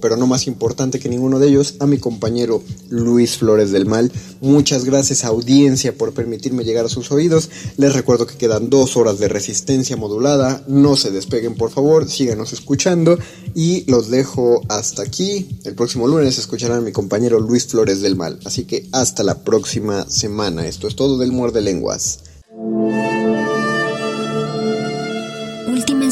[0.00, 4.10] pero no más importante que ninguno de ellos, a mi compañero Luis Flores del Mal.
[4.40, 7.50] Muchas gracias audiencia por permitirme llegar a sus oídos.
[7.76, 10.64] Les recuerdo que quedan dos horas de resistencia modulada.
[10.66, 13.18] No se despeguen por favor, síganos escuchando
[13.54, 15.60] y los dejo hasta aquí.
[15.64, 18.38] El próximo lunes escucharán a mi compañero Luis Flores del Mal.
[18.44, 20.66] Así que hasta la próxima semana.
[20.66, 22.20] Esto es todo del Muerde Lenguas.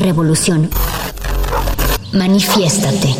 [0.00, 0.70] Una revolución.
[2.12, 3.14] Manifiéstate.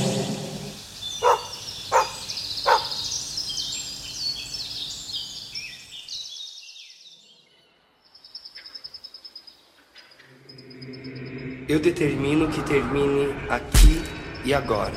[11.69, 14.03] Eu determino que termine aqui
[14.45, 14.93] e agora.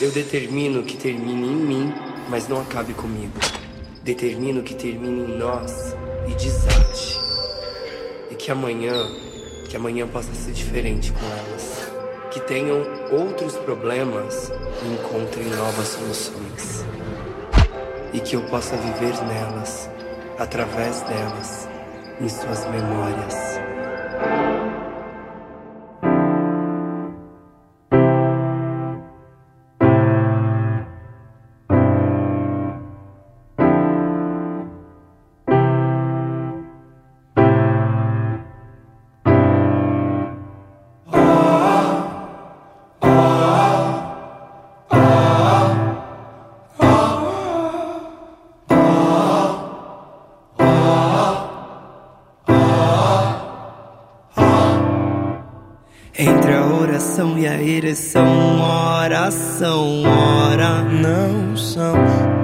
[0.00, 1.94] Eu determino que termine em mim,
[2.28, 3.38] mas não acabe comigo.
[4.02, 5.96] Determino que termine em nós
[6.28, 7.18] e desate.
[8.30, 9.21] E que amanhã,
[9.72, 11.90] que amanhã possa ser diferente com elas.
[12.30, 14.52] Que tenham outros problemas
[14.82, 16.84] e encontrem novas soluções.
[18.12, 19.88] E que eu possa viver nelas,
[20.38, 21.66] através delas,
[22.20, 23.41] em suas memórias.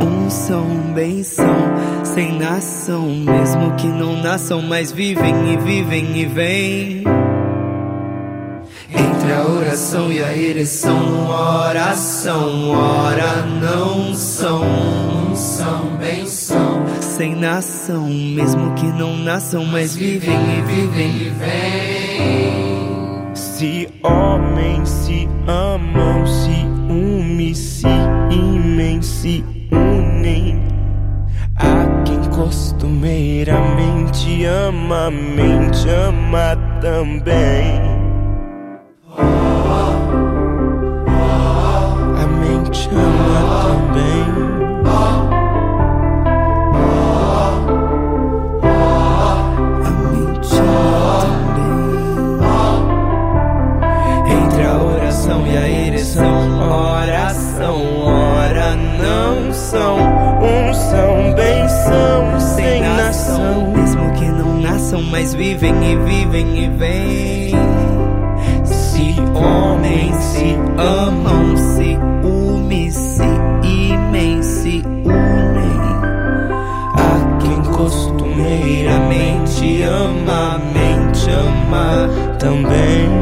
[0.03, 1.57] Um são, bem são,
[2.05, 7.05] sem nação, mesmo que não nasçam, mas vivem e vivem e vêm.
[8.91, 17.35] Entre a oração e a ereção, oração, ora não são, um são, bem são, sem
[17.35, 23.35] nação, mesmo que não nasçam, mas vivem e vivem e vêm.
[23.35, 25.78] Se homens se amam,
[32.89, 37.81] costumeiramente ama, mente ama também.
[42.17, 44.25] A mente ama também.
[54.33, 56.59] Entre a oração e a ereção,
[56.95, 57.77] oração,
[58.07, 59.99] ora não são,
[60.41, 61.69] Um são, bem
[64.89, 67.53] nasçam, mas vivem e vivem e vêm.
[68.65, 73.25] Se homens se amam, se unem, se
[73.63, 75.79] imem, se unem.
[76.95, 82.09] A quem costumeiramente ama, mente ama
[82.39, 83.18] também.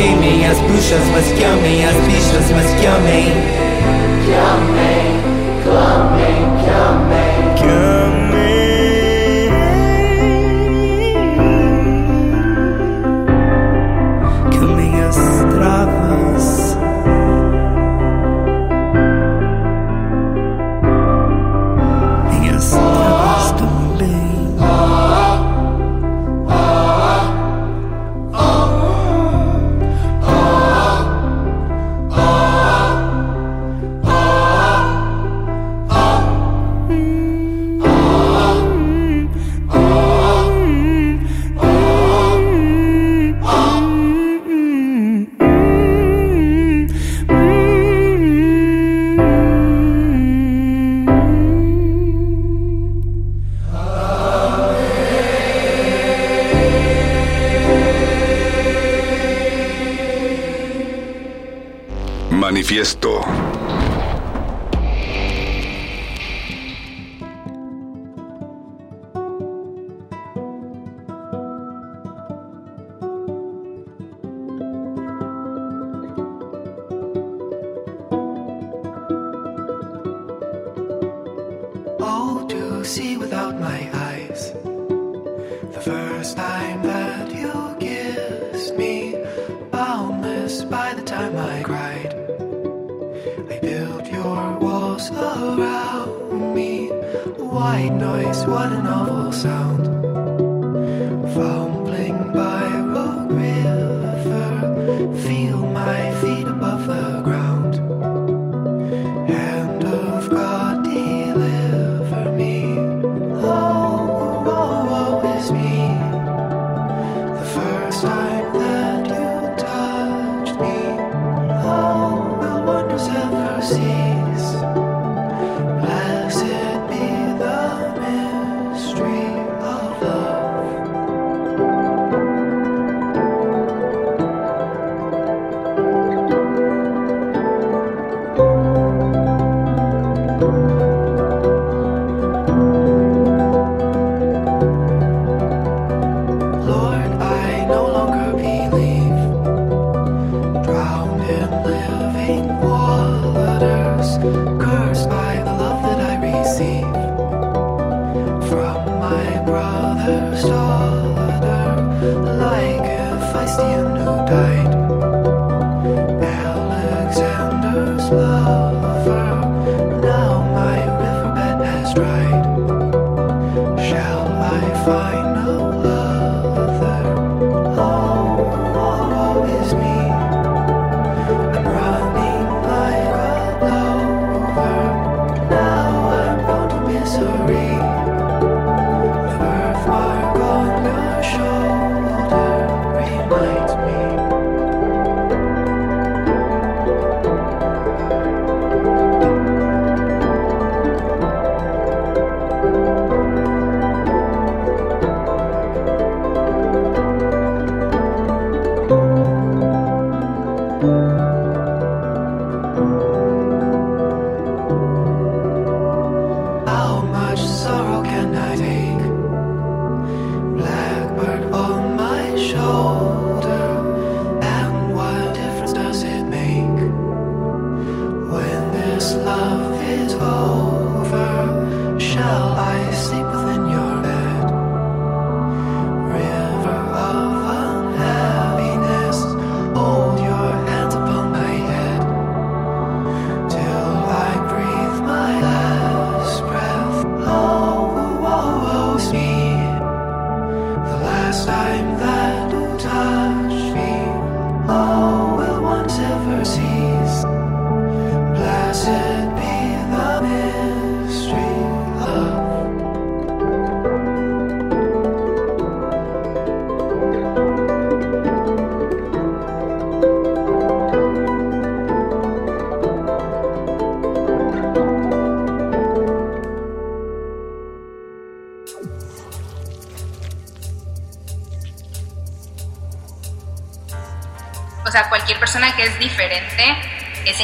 [0.00, 3.26] Queimem as bruxas, mas que amem as bichas, mas que amem,
[4.24, 5.09] que amem,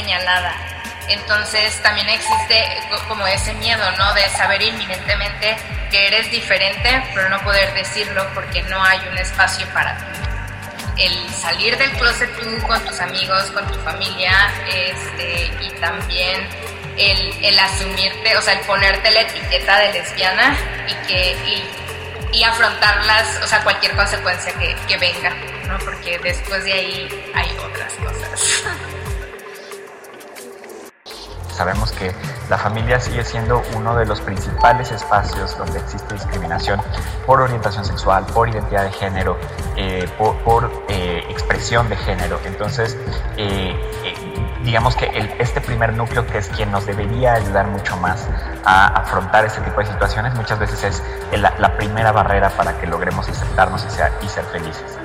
[0.01, 0.55] señalada.
[1.09, 4.13] Entonces también existe co- como ese miedo, ¿no?
[4.15, 5.57] De saber inminentemente
[5.91, 10.05] que eres diferente, pero no poder decirlo porque no hay un espacio para ti.
[10.99, 14.33] El salir del closet tú con tus amigos, con tu familia,
[14.69, 16.49] este, y también
[16.99, 20.57] el, el asumirte, o sea, el ponerte la etiqueta de lesbiana
[20.89, 25.31] y que y, y afrontarlas, o sea, cualquier consecuencia que, que venga,
[25.69, 25.79] ¿no?
[25.79, 27.26] Porque después de ahí
[32.49, 36.81] la familia sigue siendo uno de los principales espacios donde existe discriminación
[37.27, 39.37] por orientación sexual, por identidad de género,
[39.77, 42.39] eh, por, eh, expresión de género.
[42.45, 42.97] Entonces,
[43.37, 43.75] eh,
[44.63, 48.29] digamos que este primer núcleo, que es quien nos debería ayudar mucho más
[48.65, 53.29] a afrontar este tipo de situaciones, muchas veces es la, primera barrera para que logremos
[53.29, 53.85] aceptarnos
[54.23, 54.99] y ser felices.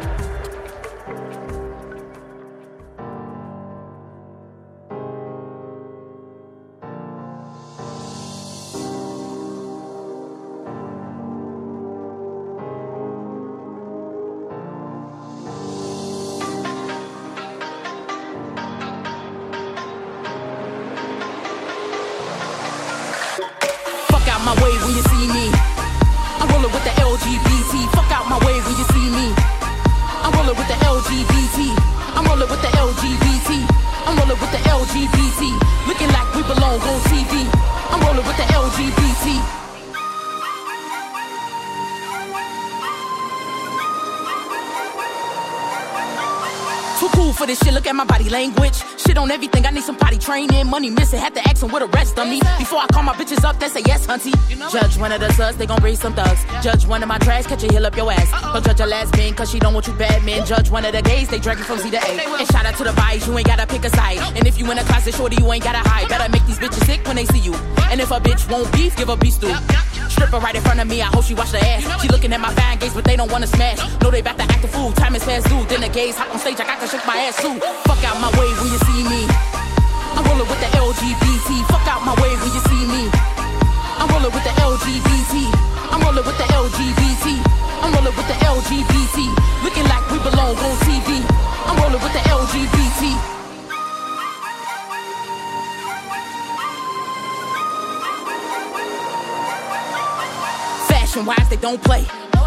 [50.48, 50.68] Training.
[50.68, 52.40] Money missing, had to ask them what the rest of me.
[52.58, 54.32] Before I call my bitches up, they say yes, hunty.
[54.72, 56.44] Judge one of the suds, they gon' breed some thugs.
[56.64, 58.32] Judge one of my trash, catch a heel up your ass.
[58.54, 60.46] Don't judge a last man, cause she don't want you bad men.
[60.46, 62.12] Judge one of the gays, they drag you from Z to A.
[62.40, 64.20] And shout out to the bias, you ain't gotta pick a side.
[64.38, 66.08] And if you in a closet, shorty, you ain't gotta hide.
[66.08, 67.54] Better make these bitches sick when they see you.
[67.92, 69.54] And if a bitch won't beef, give her beef stew.
[70.10, 72.02] Stripper right in front of me, I hope she wash her ass.
[72.02, 73.80] She looking at my fine gays, but they don't wanna smash.
[74.02, 75.64] Know they about to act a fool, time is fast due.
[75.66, 77.60] Then the gays hop on stage, I got to shake my ass too.
[77.84, 79.31] Fuck out my way when you see me.
[80.32, 81.68] I'm rolling with the LGBT.
[81.68, 83.12] Fuck out my way when you see me.
[84.00, 85.44] I'm rolling with the LGBT.
[85.92, 87.36] I'm rolling with the LGBT.
[87.84, 89.18] I'm rolling with the LGBT.
[89.62, 91.20] Looking like we belong on TV.
[91.68, 93.20] I'm rolling with the LGBT.
[100.88, 102.04] Fashion wise, they don't play.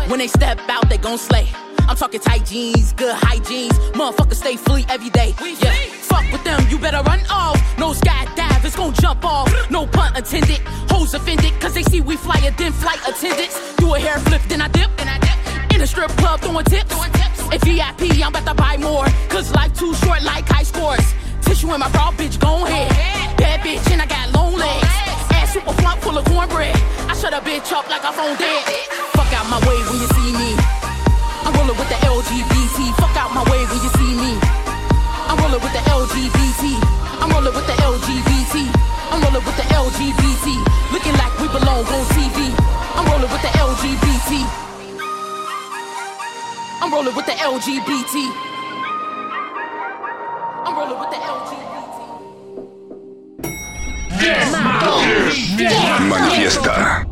[0.08, 1.48] When they step out, they gon' slay.
[1.86, 3.70] I'm talking tight jeans, good hygiene.
[3.92, 5.34] Motherfuckers stay free every day.
[5.60, 5.74] Yeah,
[6.14, 7.58] fuck with them, you better run off.
[7.78, 9.48] No skydive, it's gon' jump off.
[9.70, 10.60] No pun intended.
[10.92, 13.56] Hoes offended, cause they see we flyer than flight attendants.
[13.76, 14.90] Do a hair flip, then I dip.
[15.74, 16.94] In a strip club, throwing tips.
[17.54, 19.06] At VIP, I'm about to buy more.
[19.28, 21.06] Cause life too short like high scores.
[21.42, 22.90] Tissue in my bra, bitch, gon' ahead.
[23.36, 24.94] Bad bitch, and I got long legs.
[25.34, 26.76] Ass super plump, full of cornbread.
[27.10, 28.62] I shut a bitch up like a phone dead.
[29.18, 30.50] Fuck out my way when you see me.
[31.44, 32.78] I'm rolling with the LGBT.
[33.02, 34.63] Fuck out my way when you see me.
[35.34, 36.62] I'm rolling with the LGBT.
[37.18, 38.70] I'm rolling with the LGBT.
[39.10, 40.46] I'm rolling with the LGBT.
[40.92, 42.54] Looking like we belong on TV.
[42.94, 44.46] I'm rolling with the LGBT.
[46.82, 48.14] I'm rolling with the LGBT.
[50.66, 51.64] I'm rolling with the LGBT.
[56.08, 57.03] Manifiesta.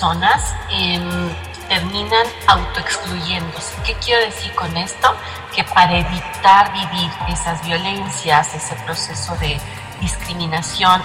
[0.00, 1.30] Personas em,
[1.68, 3.74] terminan autoexcluyéndose.
[3.84, 5.14] ¿Qué quiero decir con esto?
[5.54, 9.60] Que para evitar vivir esas violencias, ese proceso de
[10.00, 11.02] discriminación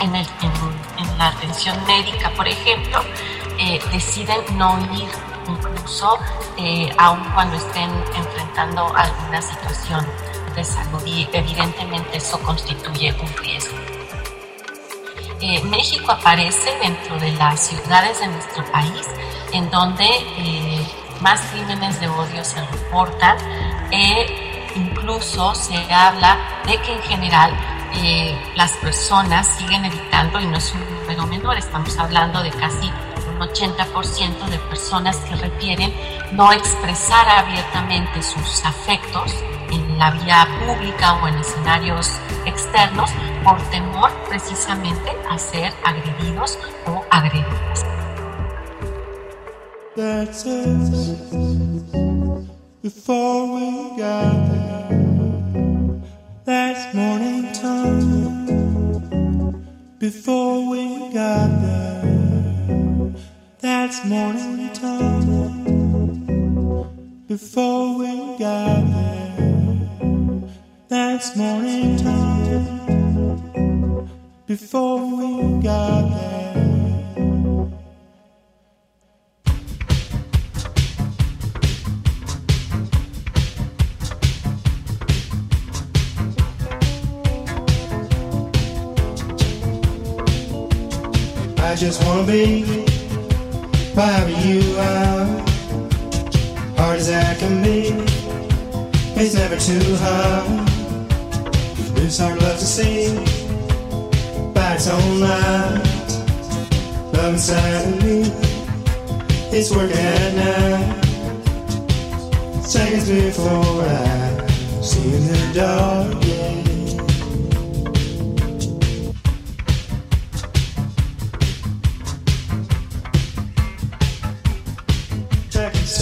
[0.00, 3.00] en, el- en- en la atención médica, por ejemplo,
[3.58, 5.08] eh, deciden no ir
[5.48, 6.18] incluso
[6.58, 10.06] eh, aun cuando estén enfrentando alguna situación
[10.54, 13.28] de salud y evidentemente eso constituye un.
[15.64, 19.06] México aparece dentro de las ciudades de nuestro país
[19.52, 20.06] en donde
[20.38, 20.86] eh,
[21.20, 23.36] más crímenes de odio se reportan
[23.90, 24.26] e
[24.74, 27.56] incluso se habla de que en general
[27.94, 32.90] eh, las personas siguen evitando, y no es un número menor, estamos hablando de casi
[33.28, 35.94] un 80% de personas que refieren
[36.32, 39.34] no expresar abiertamente sus afectos
[39.70, 42.10] en la vía pública o en escenarios
[42.44, 43.10] externos
[43.46, 47.86] por temor precisamente a ser agredidos o agredidas.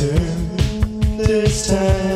[0.05, 2.14] Turn this time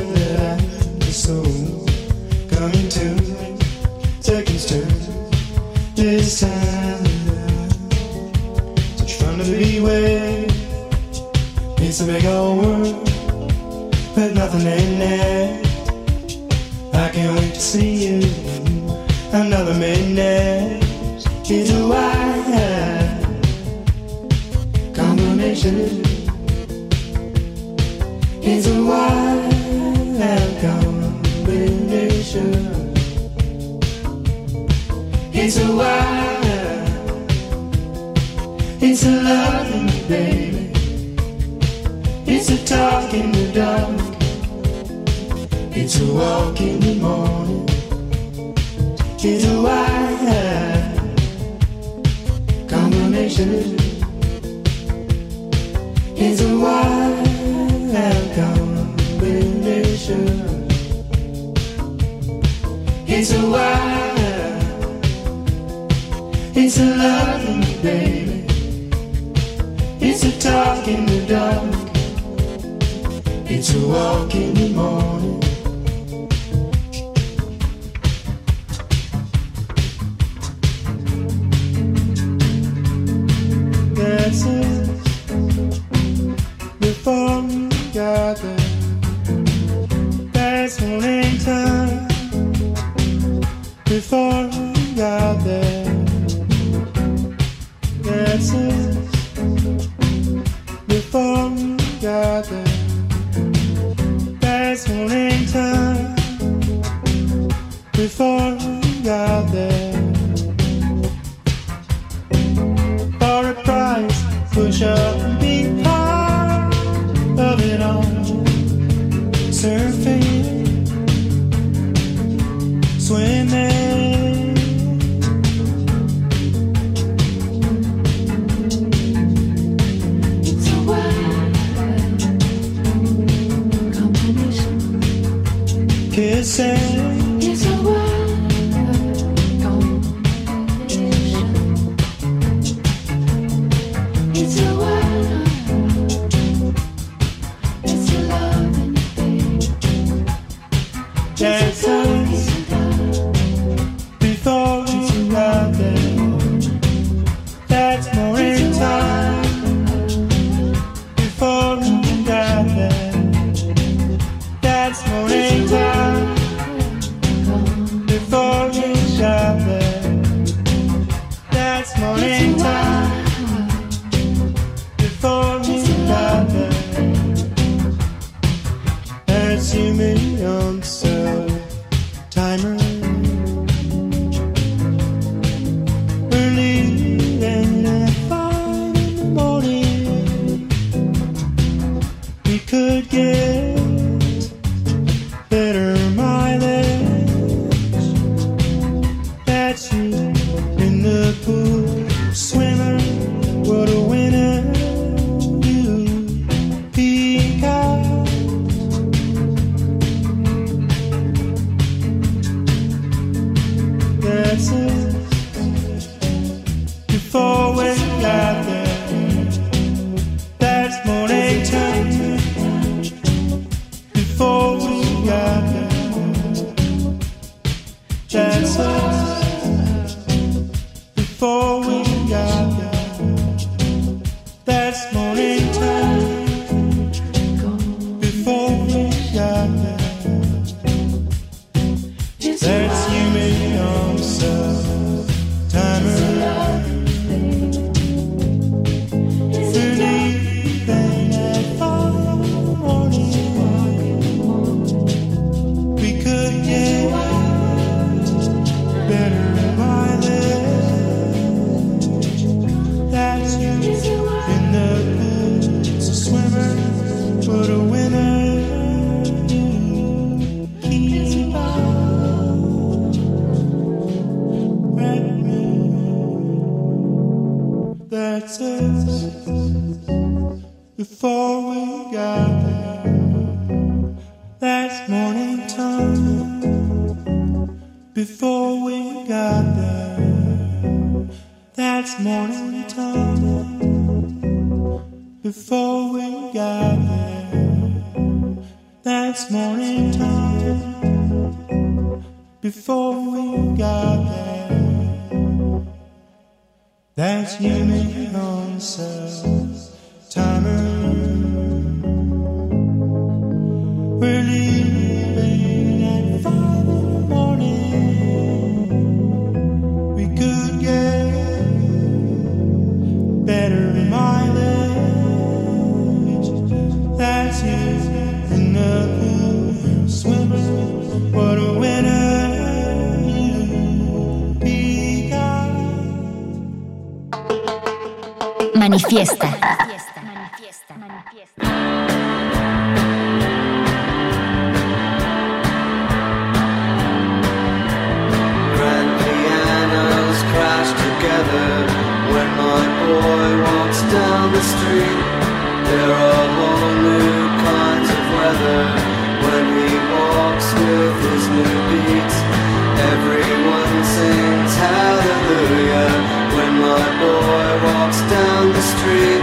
[367.19, 369.43] boy walks down the street.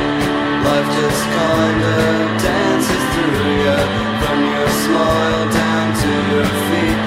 [0.66, 1.96] Life just kinda
[2.44, 3.80] dances through you
[4.22, 6.98] from your smile down to your feet.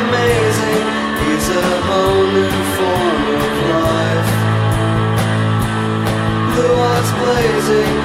[0.00, 0.84] Amazing,
[1.30, 4.32] it's a whole new form of life.
[6.52, 7.97] Blue eyes blazing,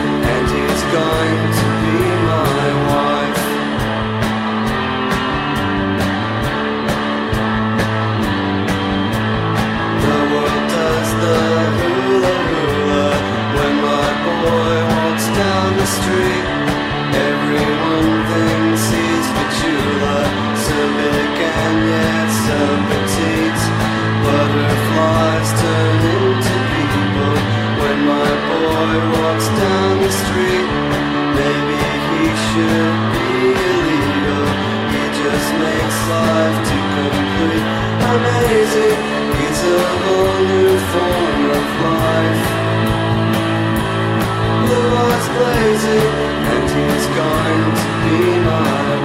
[38.56, 42.42] He's a whole new form of life.
[45.34, 46.10] Blazing,
[46.52, 49.03] and he's going to be my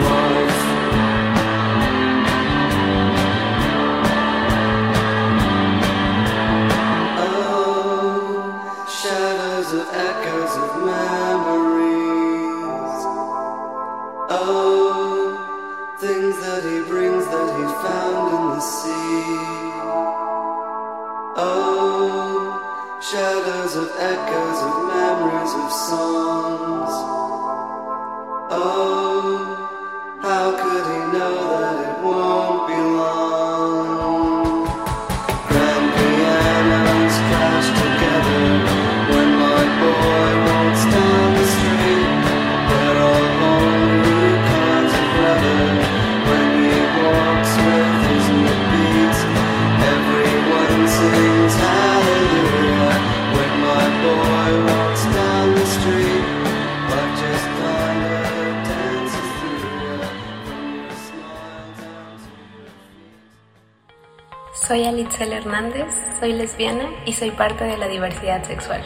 [65.58, 68.80] Hernández, soy lesbiana y soy parte de la diversidad sexual.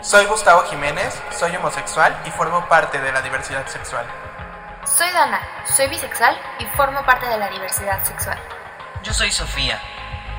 [0.00, 4.04] Soy Gustavo Jiménez, soy homosexual y formo parte de la diversidad sexual.
[4.84, 8.36] Soy Dana, soy bisexual y formo parte de la diversidad sexual.
[9.04, 9.78] Yo soy Sofía,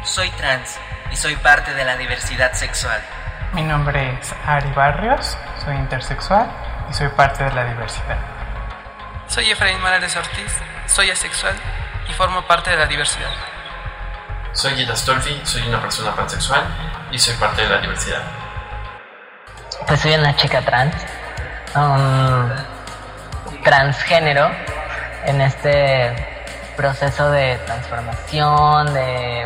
[0.04, 0.78] soy trans
[1.10, 3.02] y soy parte de la diversidad sexual.
[3.54, 6.52] Mi nombre es Ari Barrios, soy intersexual
[6.90, 8.18] y soy parte de la diversidad.
[9.28, 10.52] Soy Efraín Morales Ortiz,
[10.88, 11.56] soy asexual
[12.10, 13.55] y formo parte de la diversidad.
[14.66, 16.64] Soy Gita Stolfi, soy una persona pansexual
[17.12, 18.24] y soy parte de la diversidad.
[19.86, 20.96] Pues soy una chica trans,
[21.76, 22.50] um,
[23.64, 24.50] transgénero,
[25.26, 26.16] en este
[26.76, 29.46] proceso de transformación, de,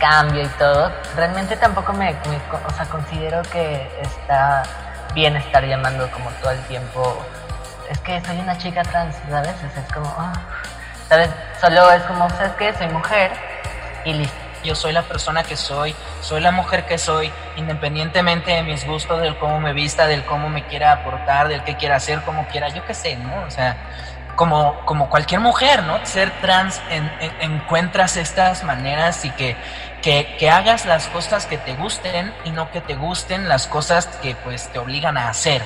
[0.00, 0.90] cambio y todo.
[1.14, 4.64] Realmente tampoco me, o sea, considero que está
[5.14, 7.24] bien estar llamando como todo el tiempo.
[7.88, 9.54] Es que soy una chica trans, ¿sabes?
[9.62, 10.32] O es como, ah,
[11.08, 11.30] ¿sabes?
[11.60, 12.74] Solo es como, ¿sabes qué?
[12.74, 13.51] Soy mujer
[14.04, 14.28] y
[14.64, 19.20] yo soy la persona que soy, soy la mujer que soy, independientemente de mis gustos,
[19.20, 22.68] del cómo me vista, del cómo me quiera aportar, del qué quiera hacer, como quiera,
[22.68, 23.42] yo qué sé, ¿no?
[23.42, 23.76] O sea,
[24.36, 26.04] como, como cualquier mujer, ¿no?
[26.06, 29.56] Ser trans en- en- encuentras estas maneras y que,
[30.00, 34.06] que, que hagas las cosas que te gusten y no que te gusten las cosas
[34.22, 35.62] que pues te obligan a hacer.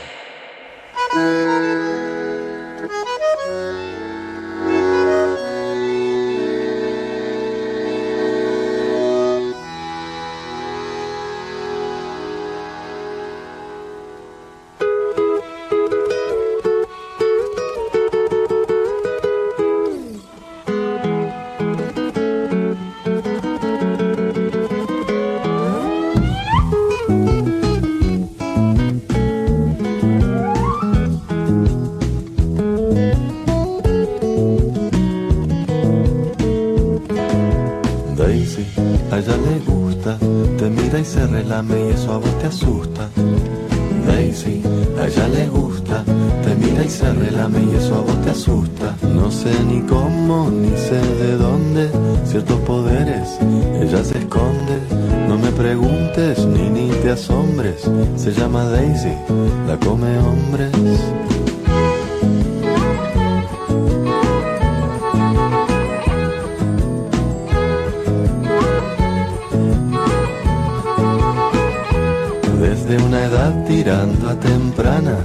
[73.87, 75.17] Edad tirando a temprana,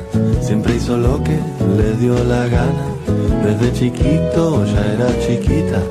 [0.42, 1.38] siempre hizo lo que
[1.78, 2.86] le dio la gana.
[3.44, 5.82] Desde chiquito ya era chiquita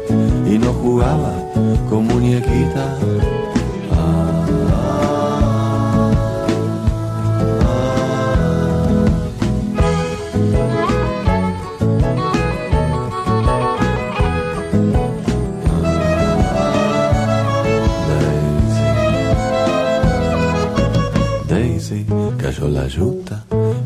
[0.46, 1.34] y no jugaba
[1.88, 3.39] con muñequita.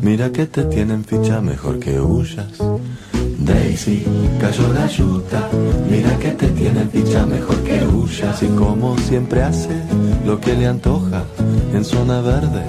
[0.01, 2.57] Mira que te tienen ficha mejor que huyas.
[3.37, 4.03] Daisy,
[4.41, 5.47] cayó la yuta.
[5.89, 8.41] Mira que te tienen ficha mejor que huyas.
[8.41, 9.75] Y como siempre hace
[10.25, 11.23] lo que le antoja.
[11.73, 12.63] En zona verde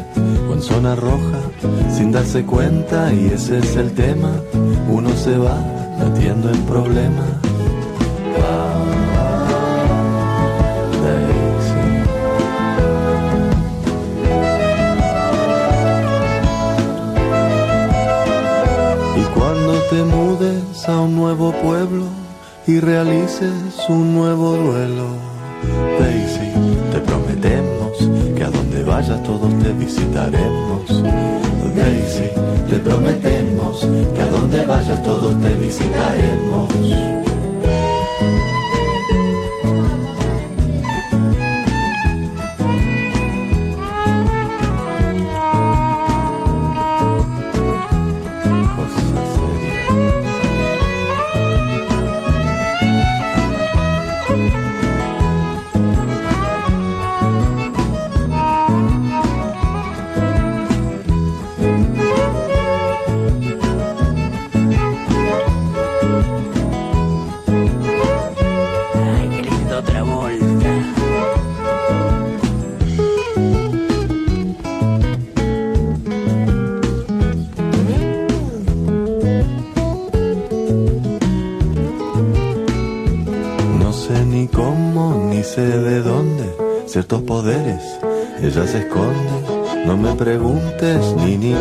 [0.51, 1.41] o en zona roja.
[1.97, 4.33] Sin darse cuenta, y ese es el tema.
[4.91, 5.57] Uno se va
[5.99, 7.36] metiendo en problemas.
[19.91, 22.05] Te mudes a un nuevo pueblo
[22.67, 23.53] y realices
[23.89, 25.07] un nuevo duelo,
[26.01, 26.51] Daisy,
[26.91, 27.97] te prometemos
[28.35, 31.03] que a donde vayas todos te visitaremos.
[31.77, 32.31] Daisy,
[32.69, 37.26] te prometemos que a donde vayas todos te visitaremos.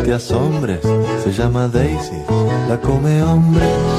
[0.03, 0.81] Te asombres,
[1.23, 2.21] se llama Daisy,
[2.67, 3.94] la come hombres.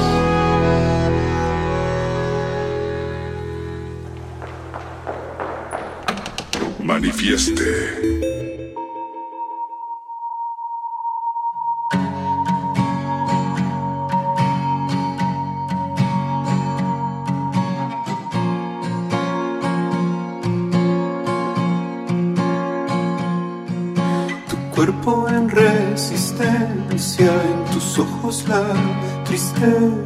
[29.59, 29.96] to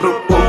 [0.00, 0.39] Te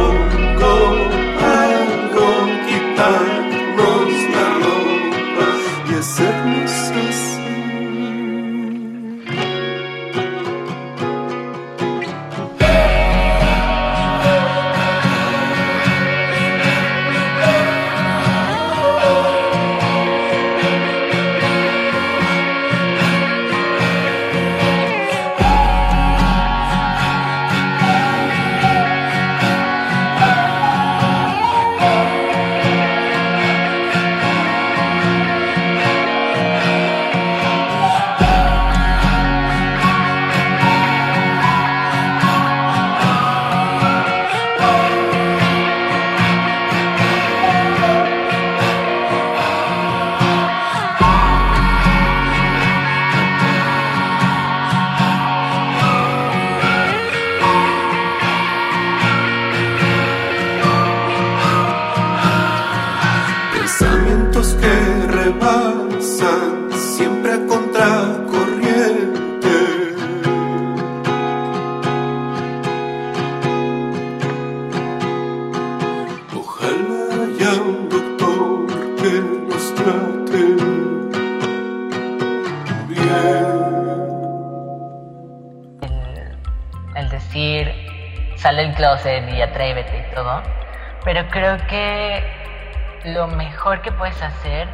[94.21, 94.67] hacer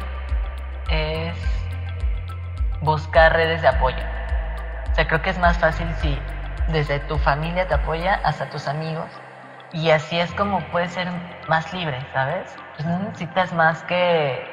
[0.90, 1.36] es
[2.80, 4.02] buscar redes de apoyo.
[4.90, 6.18] O sea, creo que es más fácil si
[6.68, 9.10] desde tu familia te apoya hasta tus amigos
[9.72, 11.08] y así es como puedes ser
[11.48, 12.56] más libre, ¿sabes?
[12.74, 14.46] Pues no necesitas más que,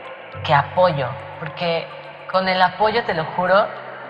[0.44, 1.10] que apoyo,
[1.40, 1.88] porque
[2.32, 3.68] con el apoyo te lo juro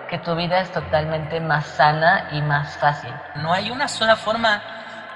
[0.08, 3.14] que tu vida es totalmente más sana y más fácil.
[3.36, 4.62] No hay una sola forma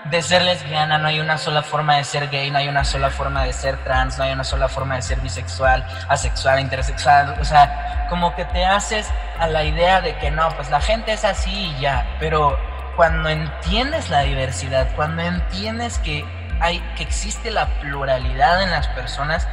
[0.05, 3.09] de ser lesbiana, no hay una sola forma de ser gay, no hay una sola
[3.09, 7.35] forma de ser trans, no hay una sola forma de ser bisexual, asexual, intersexual.
[7.39, 9.07] O sea, como que te haces
[9.37, 12.05] a la idea de que no, pues la gente es así y ya.
[12.19, 12.57] Pero
[12.95, 16.25] cuando entiendes la diversidad, cuando entiendes que
[16.59, 19.47] hay, que existe la pluralidad en las personas,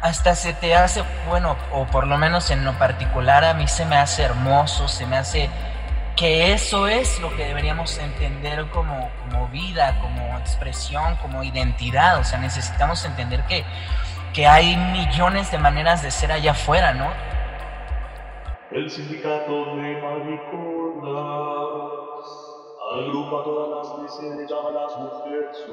[0.00, 3.84] hasta se te hace, bueno, o por lo menos en lo particular a mí se
[3.84, 5.50] me hace hermoso, se me hace
[6.16, 12.18] que eso es lo que deberíamos entender como, como vida, como expresión, como identidad.
[12.18, 13.64] O sea, necesitamos entender que,
[14.32, 17.10] que hay millones de maneras de ser allá afuera, ¿no?
[18.70, 21.06] El sindicato de mariconas
[22.92, 24.28] agrupa todas las que se
[24.72, 25.64] las mujeres.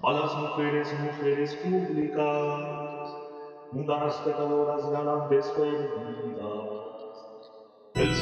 [0.00, 3.10] Malas mujeres, mujeres públicas,
[3.72, 6.86] mundanas pecadoras, galantes perdidas.
[7.94, 8.14] El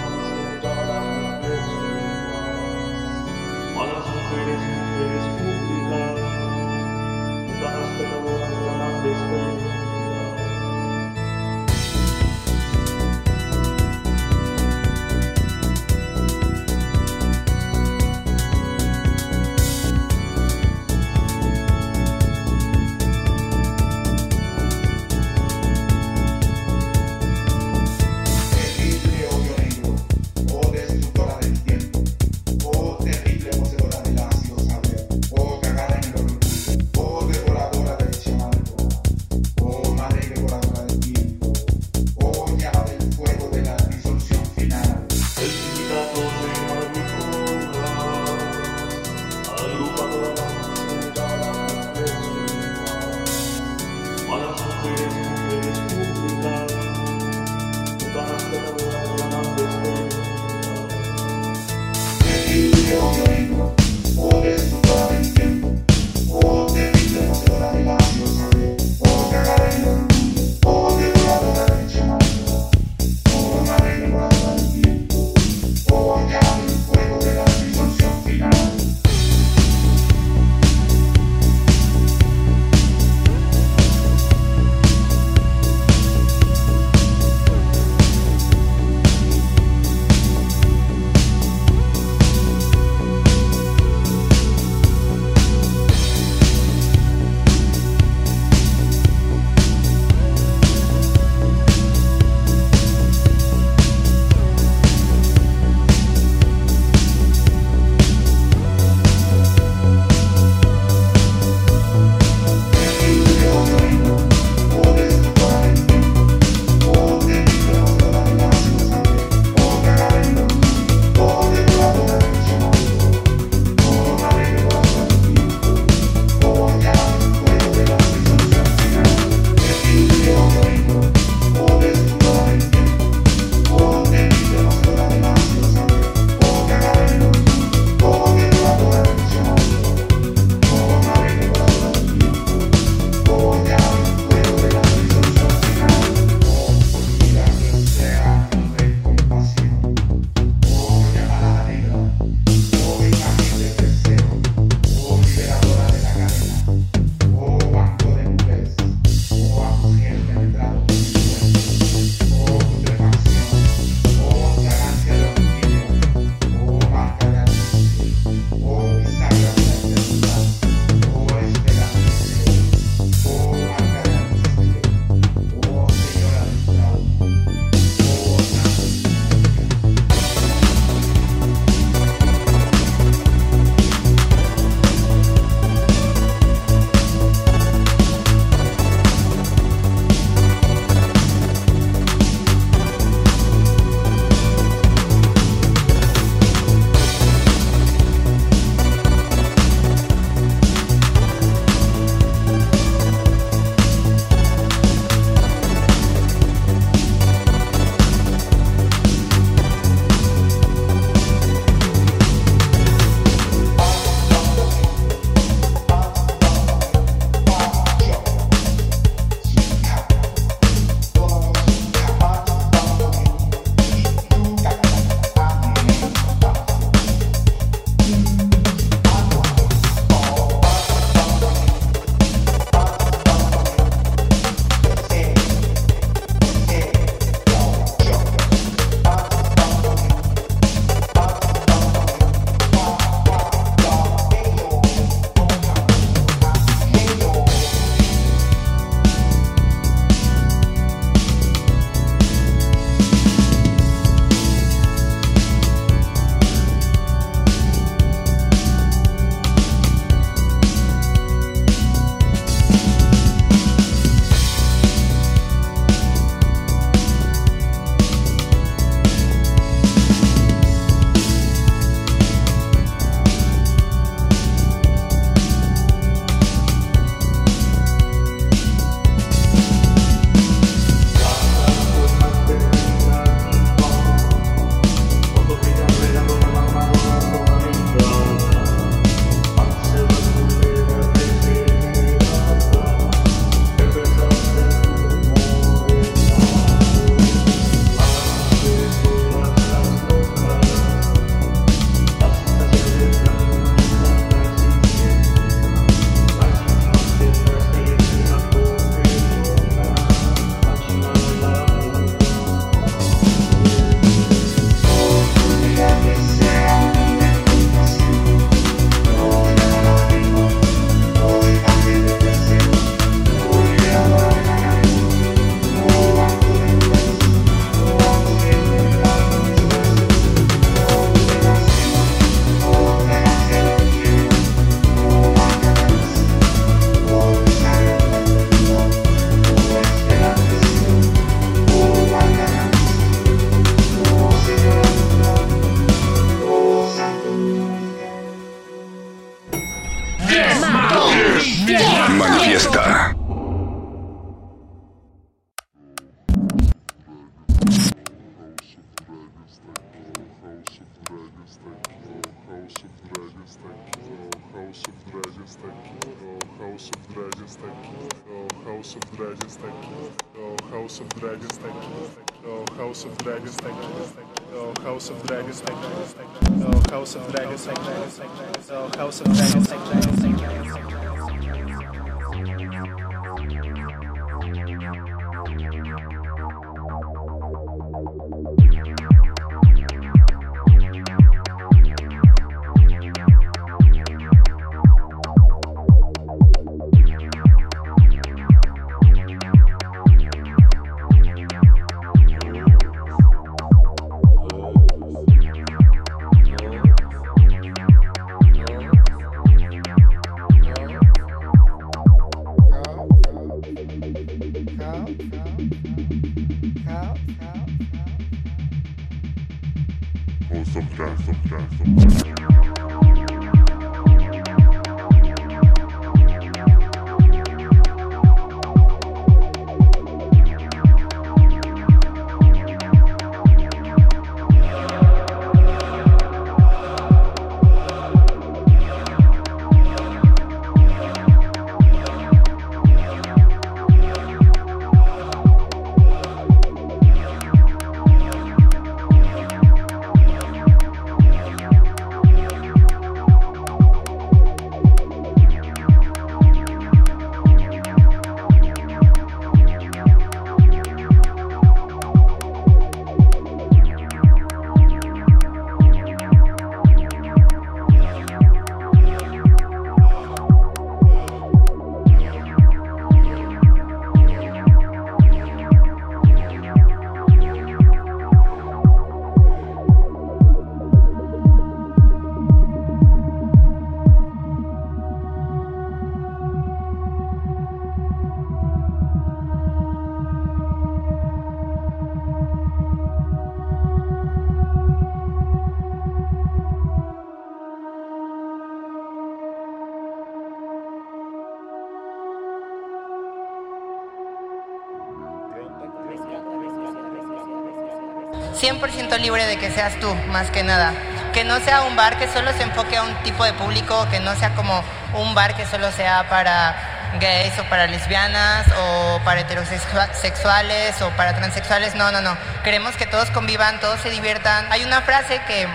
[508.65, 510.91] 100% libre de que seas tú, más que nada.
[511.33, 514.19] Que no sea un bar que solo se enfoque a un tipo de público, que
[514.19, 514.83] no sea como
[515.13, 516.75] un bar que solo sea para
[517.19, 521.93] gays o para lesbianas o para heterosexuales o para transexuales.
[521.93, 522.35] No, no, no.
[522.63, 524.65] Queremos que todos convivan, todos se diviertan.
[524.71, 525.67] Hay una frase que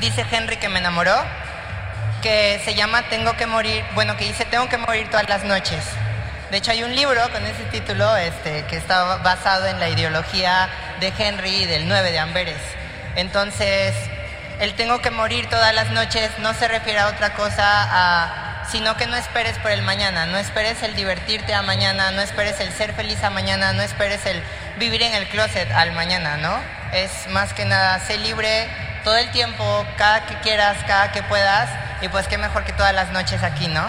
[0.00, 1.14] dice Henry que me enamoró,
[2.22, 5.84] que se llama Tengo que morir, bueno, que dice Tengo que morir todas las noches.
[6.50, 10.70] De hecho, hay un libro con ese título este, que está basado en la ideología
[11.00, 12.60] de Henry y del 9 de Amberes.
[13.16, 13.94] Entonces,
[14.60, 19.06] el tengo que morir todas las noches no se refiere a otra cosa, sino que
[19.06, 22.92] no esperes por el mañana, no esperes el divertirte a mañana, no esperes el ser
[22.92, 24.42] feliz a mañana, no esperes el
[24.78, 26.58] vivir en el closet al mañana, ¿no?
[26.92, 28.68] Es más que nada, sé libre
[29.04, 31.70] todo el tiempo, cada que quieras, cada que puedas,
[32.00, 33.88] y pues qué mejor que todas las noches aquí, ¿no?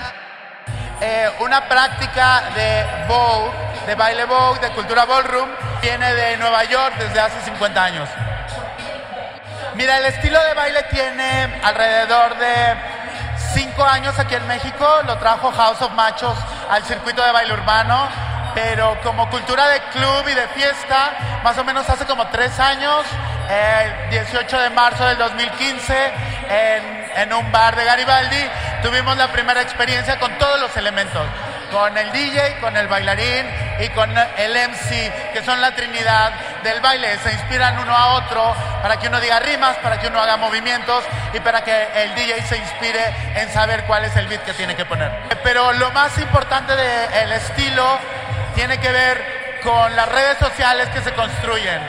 [1.01, 3.51] Eh, una práctica de Vogue,
[3.87, 5.47] de baile Vogue, de cultura ballroom,
[5.81, 8.09] viene de Nueva York desde hace 50 años.
[9.75, 12.75] Mira, el estilo de baile tiene alrededor de
[13.53, 16.37] 5 años aquí en México, lo trajo House of Machos
[16.69, 18.09] al circuito de baile urbano,
[18.53, 23.05] pero como cultura de club y de fiesta, más o menos hace como 3 años,
[23.49, 26.13] el 18 de marzo del 2015,
[26.49, 28.49] en en un bar de Garibaldi,
[28.81, 31.25] tuvimos la primera experiencia con todos los elementos,
[31.71, 33.45] con el DJ, con el bailarín
[33.79, 36.31] y con el MC, que son la trinidad
[36.63, 37.17] del baile.
[37.19, 41.03] Se inspiran uno a otro para que uno diga rimas, para que uno haga movimientos
[41.33, 44.75] y para que el DJ se inspire en saber cuál es el beat que tiene
[44.75, 45.11] que poner.
[45.43, 47.99] Pero lo más importante del estilo
[48.55, 51.81] tiene que ver con las redes sociales que se construyen,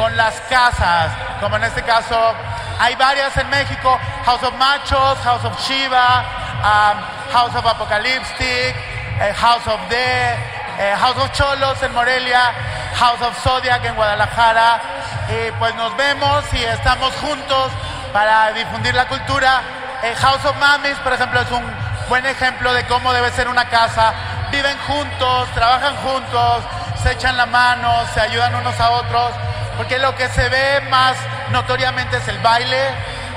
[0.00, 2.34] con las casas, como en este caso
[2.78, 6.24] hay varias en México, House of Machos, House of Shiva,
[6.64, 8.74] um, House of Apocalyptic,
[9.20, 10.32] eh, House of The,
[10.78, 12.50] eh, House of Cholos en Morelia,
[12.98, 14.80] House of Zodiac en Guadalajara.
[15.28, 17.70] Y pues nos vemos y estamos juntos
[18.10, 19.60] para difundir la cultura.
[20.02, 21.62] Eh, House of Mamis, por ejemplo, es un
[22.08, 24.14] buen ejemplo de cómo debe ser una casa.
[24.50, 26.64] Viven juntos, trabajan juntos,
[27.02, 29.32] se echan la mano, se ayudan unos a otros,
[29.76, 31.16] porque lo que se ve más
[31.50, 32.94] notoriamente es el baile,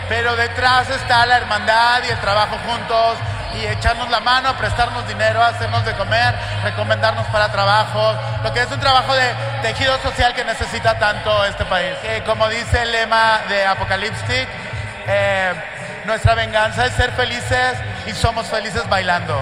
[0.07, 3.17] pero detrás está la hermandad y el trabajo juntos
[3.55, 6.33] y echarnos la mano, prestarnos dinero, hacernos de comer,
[6.63, 11.65] recomendarnos para trabajos, lo que es un trabajo de tejido social que necesita tanto este
[11.65, 11.93] país.
[12.25, 14.47] como dice el lema de Apocalyptic,
[15.07, 15.53] eh,
[16.05, 17.77] nuestra venganza es ser felices
[18.07, 19.41] y somos felices bailando.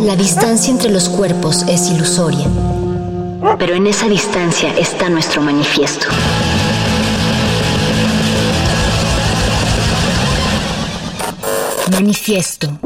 [0.00, 2.46] la distancia entre los cuerpos es ilusoria.
[3.58, 6.06] Pero en esa distancia está nuestro manifiesto.
[11.92, 12.78] Manifiesto.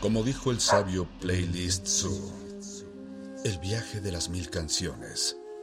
[0.00, 2.32] Como dijo el sabio Playlist Zoo,
[3.44, 5.37] el viaje de las mil canciones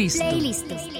[0.00, 0.24] Listo.
[0.32, 0.99] Listo.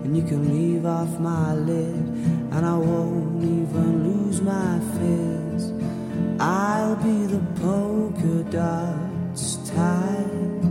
[0.04, 2.06] and you can leave off my lid,
[2.54, 5.72] and I won't even lose my fizz.
[6.40, 10.62] I'll be the polka dots tied.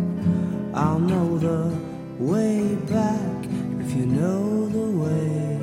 [0.74, 1.73] I'll know the
[2.19, 3.44] way back
[3.81, 5.59] if you know the way.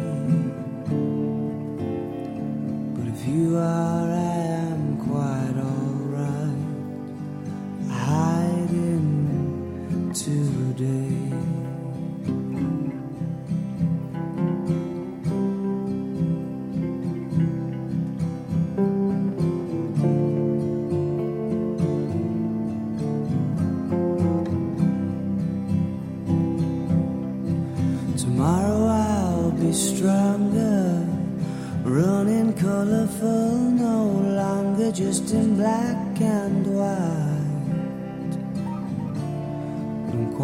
[2.96, 4.40] But if you are, I
[4.72, 6.64] am quite alright.
[7.90, 9.08] Hiding
[10.14, 11.07] today.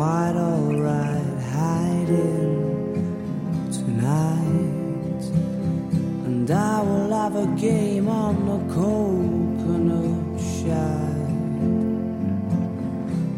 [0.03, 2.51] Quite alright hiding
[3.71, 5.23] tonight,
[6.25, 11.39] and I will have a game on the coconut shine.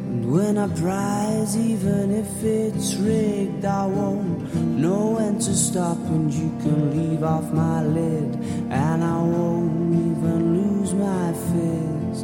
[0.07, 5.99] And win a prize, even if it's rigged, I won't know when to stop.
[6.15, 8.29] And you can leave off my lid,
[8.71, 12.17] and I won't even lose my fizz.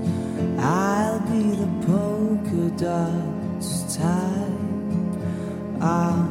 [0.57, 3.40] I'll be the polka type.
[5.81, 6.29] I'll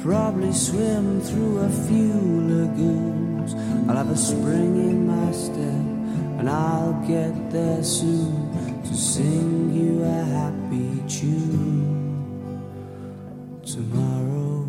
[0.00, 2.14] probably swim through a few
[2.48, 3.54] lagoons.
[3.86, 5.84] I'll have a spring in my step,
[6.38, 11.92] and I'll get there soon to sing you a happy tune.
[13.66, 14.66] Tomorrow,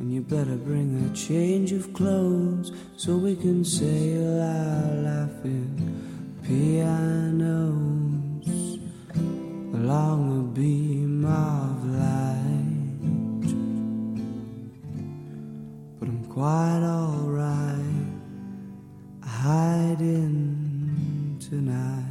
[0.00, 5.72] and you better bring a change of clothes so we can sail our laughing
[6.42, 7.38] pianos
[9.72, 12.47] along a beam of light.
[16.38, 18.14] Quite alright
[19.24, 20.56] hiding
[21.40, 22.07] tonight.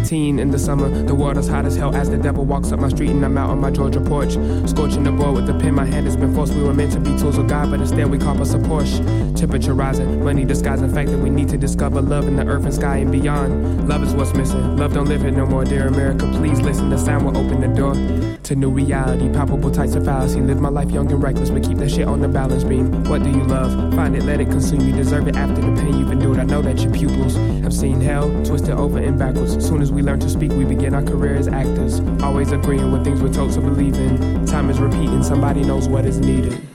[0.00, 0.88] 15 in the summer.
[0.88, 3.50] The water's hot as hell as the devil walks up my street and I'm out
[3.50, 4.32] on my Georgia porch.
[4.68, 6.54] Scorching the board with the pen, my hand has been forced.
[6.54, 8.98] We were meant to be tools of God, but instead we cop us a Porsche.
[9.36, 12.74] Temperature rising, money disguising fact that we need to discover love in the earth and
[12.74, 13.88] sky and beyond.
[13.88, 14.78] Love is what's missing.
[14.78, 16.26] Love don't live it no more, dear America.
[16.34, 19.28] Please listen, the sound will open the door to new reality.
[19.32, 20.40] Palpable types of fallacy.
[20.40, 23.04] Live my life young and reckless, but keep that shit on the balance beam.
[23.04, 23.94] What do you love?
[23.94, 24.92] Find it, let it consume you.
[24.92, 26.38] Deserve it after the pain you've endured.
[26.38, 29.64] I know that your pupils have seen hell twisted over and backwards.
[29.64, 32.00] Soon as we learn to speak, we begin our career as actors.
[32.22, 34.44] Always agreeing with things we're told to believe in.
[34.46, 36.69] Time is repeating, somebody knows what is needed.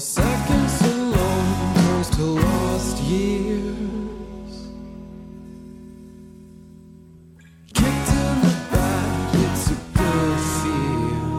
[0.00, 4.68] seconds alone turns to lost years.
[7.74, 11.30] Kicked in the back, it's a good feel.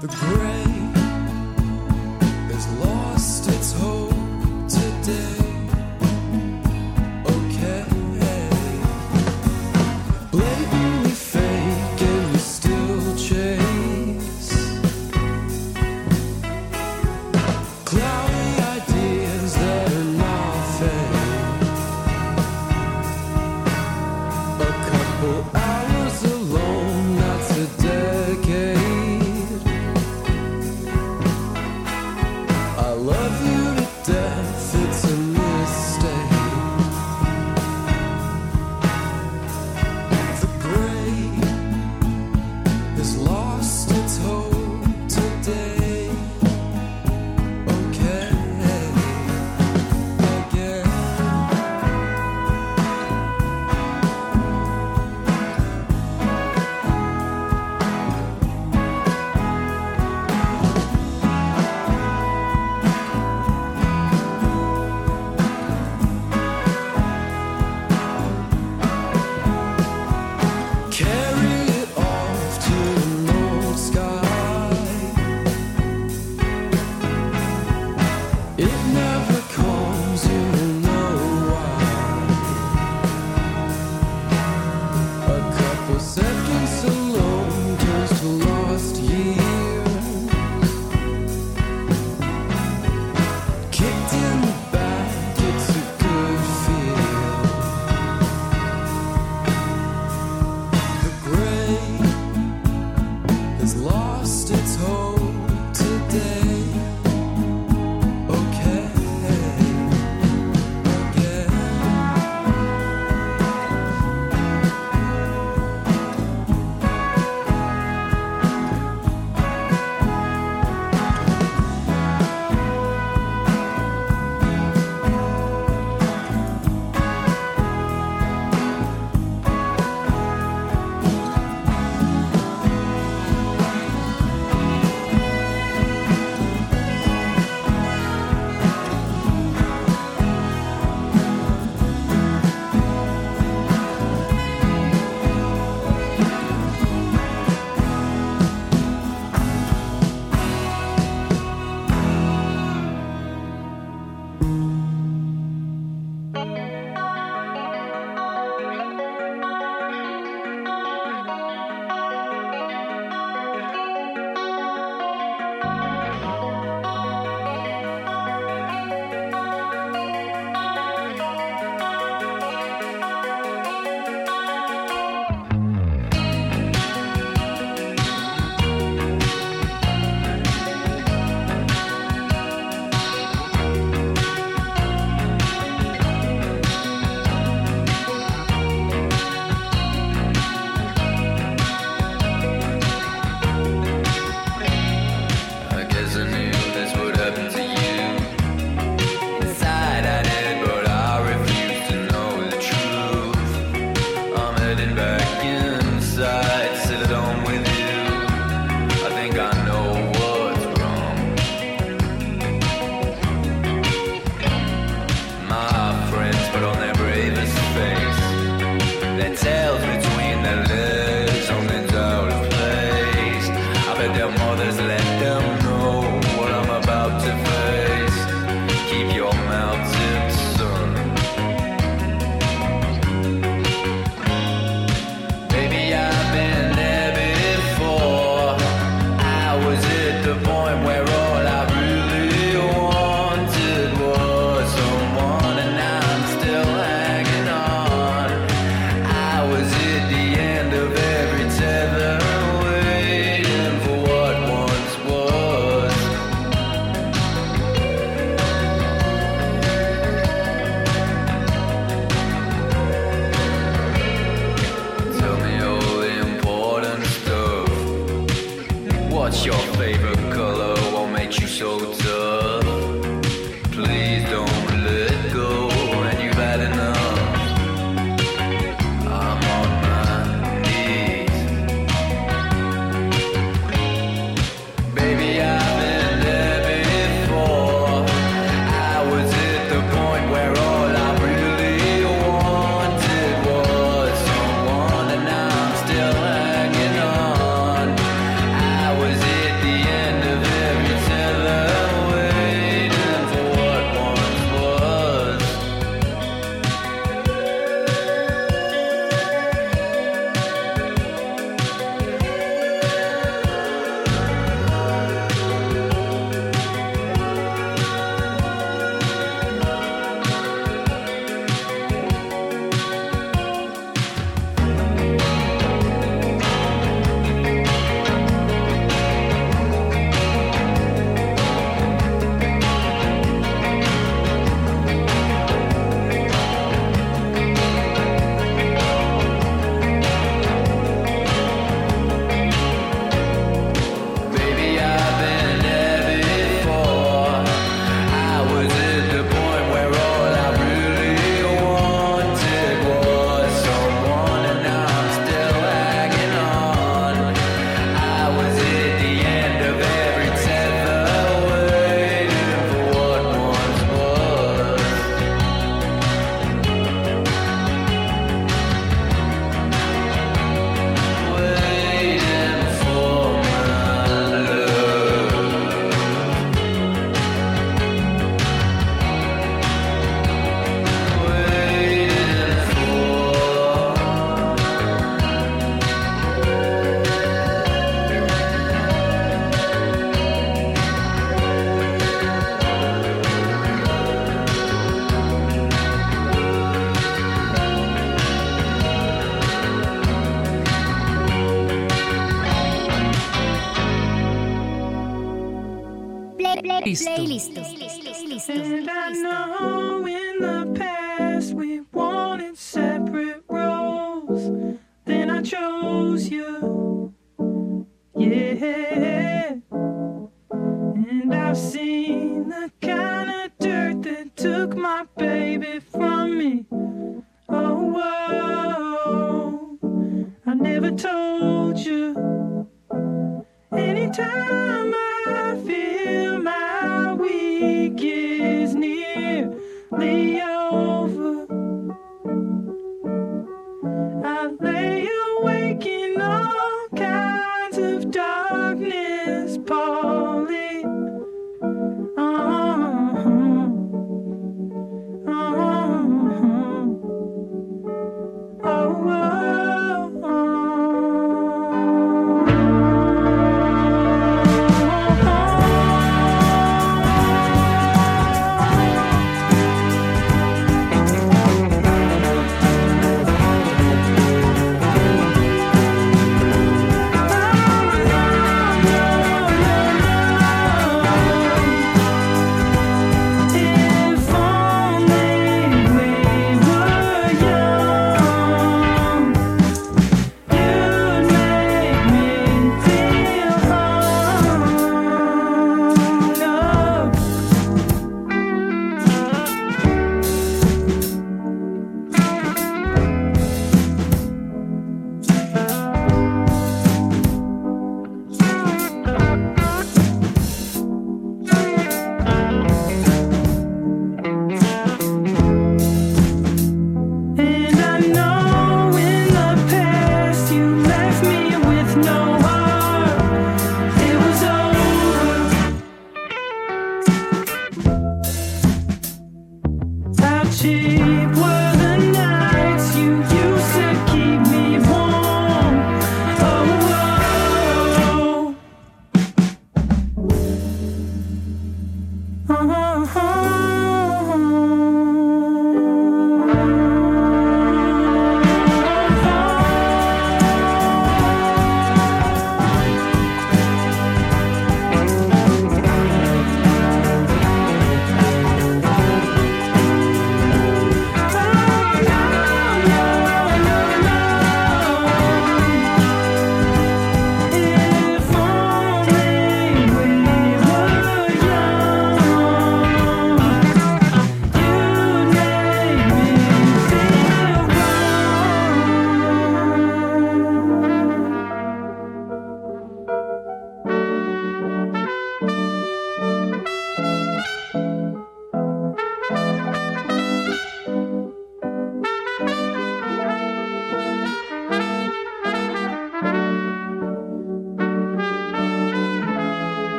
[0.00, 0.08] The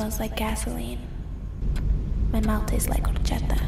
[0.00, 0.98] smells like gasoline.
[2.32, 3.60] My mouth tastes like horchata.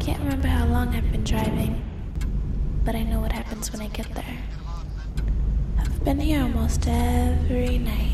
[0.00, 1.84] Can't remember how long I've been driving,
[2.86, 4.38] but I know what happens when I get there.
[5.78, 8.13] I've been here almost every night.